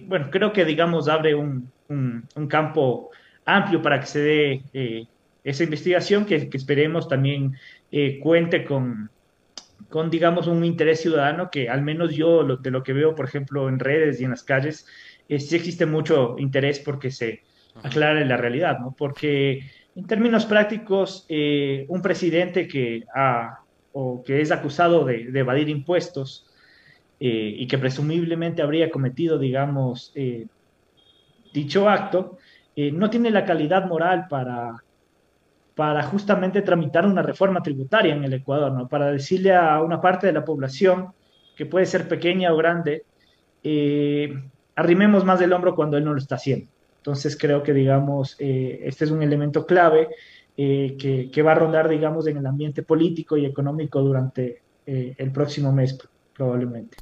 bueno, 0.05 0.27
creo 0.31 0.51
que, 0.51 0.65
digamos, 0.65 1.07
abre 1.07 1.33
un, 1.33 1.71
un, 1.89 2.47
campo 2.47 3.11
amplio 3.45 3.81
para 3.81 3.99
que 3.99 4.05
se 4.05 4.19
dé 4.19 4.61
eh, 4.73 5.05
esa 5.43 5.63
investigación 5.63 6.25
que, 6.25 6.49
esperemos 6.51 7.07
también 7.07 7.55
eh, 7.91 8.19
cuente 8.19 8.65
con, 8.65 9.09
con, 9.89 10.09
digamos, 10.09 10.47
un 10.47 10.63
interés 10.65 11.01
ciudadano 11.01 11.49
que 11.49 11.69
al 11.69 11.81
menos 11.81 12.15
yo 12.15 12.43
de 12.43 12.71
lo 12.71 12.83
que 12.83 12.93
veo, 12.93 13.15
por 13.15 13.25
ejemplo, 13.25 13.69
en 13.69 13.79
redes 13.79 14.19
y 14.19 14.25
en 14.25 14.31
las 14.31 14.43
calles, 14.43 14.85
eh, 15.29 15.39
sí 15.39 15.55
existe 15.55 15.85
mucho 15.85 16.35
interés 16.37 16.79
porque 16.79 17.11
se 17.11 17.43
aclare 17.83 18.25
la 18.25 18.37
realidad, 18.37 18.79
¿no? 18.79 18.95
Porque 18.97 19.61
en 19.95 20.05
términos 20.07 20.45
prácticos, 20.45 21.25
un 21.29 22.01
presidente 22.01 22.67
que, 22.67 23.03
ha, 23.13 23.59
o 23.93 24.23
que 24.23 24.41
es 24.41 24.51
acusado 24.51 25.05
de, 25.05 25.31
de 25.31 25.39
evadir 25.39 25.69
impuestos 25.69 26.47
y 27.19 27.67
que 27.67 27.77
presumiblemente 27.79 28.61
habría 28.61 28.91
cometido, 28.91 29.39
digamos, 29.39 30.13
dicho 31.53 31.89
acto, 31.89 32.37
eh, 32.75 32.91
no 32.91 33.09
tiene 33.09 33.31
la 33.31 33.45
calidad 33.45 33.87
moral 33.87 34.27
para, 34.29 34.83
para 35.77 36.01
justamente 36.01 36.63
tramitar 36.63 37.05
una 37.05 37.21
reforma 37.21 37.61
tributaria 37.61 38.15
en 38.15 38.23
el 38.23 38.33
Ecuador, 38.33 38.71
¿no? 38.71 38.87
para 38.87 39.11
decirle 39.11 39.55
a 39.55 39.79
una 39.83 40.01
parte 40.01 40.25
de 40.25 40.33
la 40.33 40.43
población, 40.43 41.13
que 41.55 41.67
puede 41.67 41.85
ser 41.85 42.07
pequeña 42.07 42.51
o 42.51 42.57
grande, 42.57 43.05
eh, 43.63 44.33
arrimemos 44.75 45.23
más 45.23 45.39
del 45.39 45.53
hombro 45.53 45.75
cuando 45.75 45.95
él 45.95 46.03
no 46.03 46.13
lo 46.13 46.17
está 46.17 46.33
haciendo. 46.33 46.67
Entonces 46.97 47.37
creo 47.37 47.61
que, 47.61 47.73
digamos, 47.73 48.35
eh, 48.39 48.79
este 48.85 49.05
es 49.05 49.11
un 49.11 49.21
elemento 49.21 49.67
clave 49.67 50.09
que, 50.55 51.29
que, 51.31 51.41
va 51.43 51.51
a 51.51 51.55
rondar, 51.55 51.87
digamos, 51.87 52.25
en 52.25 52.37
el 52.37 52.45
ambiente 52.47 52.81
político 52.81 53.37
y 53.37 53.45
económico 53.45 54.01
durante 54.01 54.63
el 54.87 55.31
próximo 55.31 55.71
mes, 55.71 55.95
probablemente. 56.33 56.97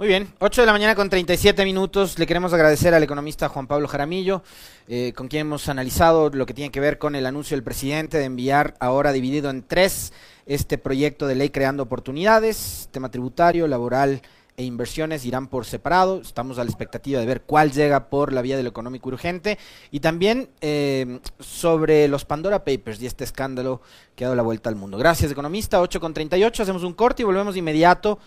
Muy 0.00 0.08
bien, 0.08 0.32
8 0.38 0.62
de 0.62 0.66
la 0.66 0.72
mañana 0.72 0.94
con 0.94 1.10
37 1.10 1.62
minutos. 1.62 2.18
Le 2.18 2.26
queremos 2.26 2.54
agradecer 2.54 2.94
al 2.94 3.02
economista 3.02 3.50
Juan 3.50 3.66
Pablo 3.66 3.86
Jaramillo, 3.86 4.42
eh, 4.88 5.12
con 5.14 5.28
quien 5.28 5.42
hemos 5.42 5.68
analizado 5.68 6.30
lo 6.30 6.46
que 6.46 6.54
tiene 6.54 6.70
que 6.70 6.80
ver 6.80 6.96
con 6.96 7.14
el 7.14 7.26
anuncio 7.26 7.54
del 7.54 7.62
presidente 7.62 8.16
de 8.16 8.24
enviar 8.24 8.76
ahora 8.80 9.12
dividido 9.12 9.50
en 9.50 9.62
tres 9.62 10.14
este 10.46 10.78
proyecto 10.78 11.26
de 11.26 11.34
ley 11.34 11.50
creando 11.50 11.82
oportunidades, 11.82 12.88
tema 12.92 13.10
tributario, 13.10 13.68
laboral 13.68 14.22
e 14.56 14.64
inversiones 14.64 15.26
irán 15.26 15.48
por 15.48 15.66
separado. 15.66 16.22
Estamos 16.22 16.58
a 16.58 16.64
la 16.64 16.70
expectativa 16.70 17.20
de 17.20 17.26
ver 17.26 17.42
cuál 17.42 17.70
llega 17.70 18.08
por 18.08 18.32
la 18.32 18.40
vía 18.40 18.56
de 18.56 18.62
lo 18.62 18.70
económico 18.70 19.10
urgente. 19.10 19.58
Y 19.90 20.00
también 20.00 20.48
eh, 20.62 21.20
sobre 21.40 22.08
los 22.08 22.24
Pandora 22.24 22.64
Papers 22.64 23.02
y 23.02 23.06
este 23.06 23.24
escándalo 23.24 23.82
que 24.16 24.24
ha 24.24 24.28
dado 24.28 24.36
la 24.36 24.42
vuelta 24.42 24.70
al 24.70 24.76
mundo. 24.76 24.96
Gracias, 24.96 25.30
economista. 25.30 25.78
8 25.78 26.00
con 26.00 26.14
38. 26.14 26.62
Hacemos 26.62 26.84
un 26.84 26.94
corte 26.94 27.20
y 27.20 27.26
volvemos 27.26 27.52
de 27.52 27.58
inmediato 27.58 28.18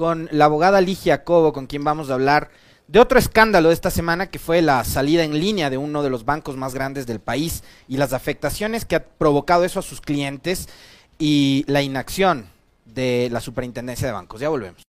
con 0.00 0.30
la 0.32 0.46
abogada 0.46 0.80
Ligia 0.80 1.24
Cobo, 1.24 1.52
con 1.52 1.66
quien 1.66 1.84
vamos 1.84 2.08
a 2.08 2.14
hablar 2.14 2.48
de 2.88 3.00
otro 3.00 3.18
escándalo 3.18 3.68
de 3.68 3.74
esta 3.74 3.90
semana 3.90 4.30
que 4.30 4.38
fue 4.38 4.62
la 4.62 4.82
salida 4.84 5.24
en 5.24 5.38
línea 5.38 5.68
de 5.68 5.76
uno 5.76 6.02
de 6.02 6.08
los 6.08 6.24
bancos 6.24 6.56
más 6.56 6.72
grandes 6.72 7.06
del 7.06 7.20
país 7.20 7.62
y 7.86 7.98
las 7.98 8.14
afectaciones 8.14 8.86
que 8.86 8.96
ha 8.96 9.04
provocado 9.04 9.62
eso 9.62 9.78
a 9.78 9.82
sus 9.82 10.00
clientes 10.00 10.70
y 11.18 11.66
la 11.66 11.82
inacción 11.82 12.46
de 12.86 13.28
la 13.30 13.42
superintendencia 13.42 14.06
de 14.06 14.14
bancos. 14.14 14.40
Ya 14.40 14.48
volvemos. 14.48 14.89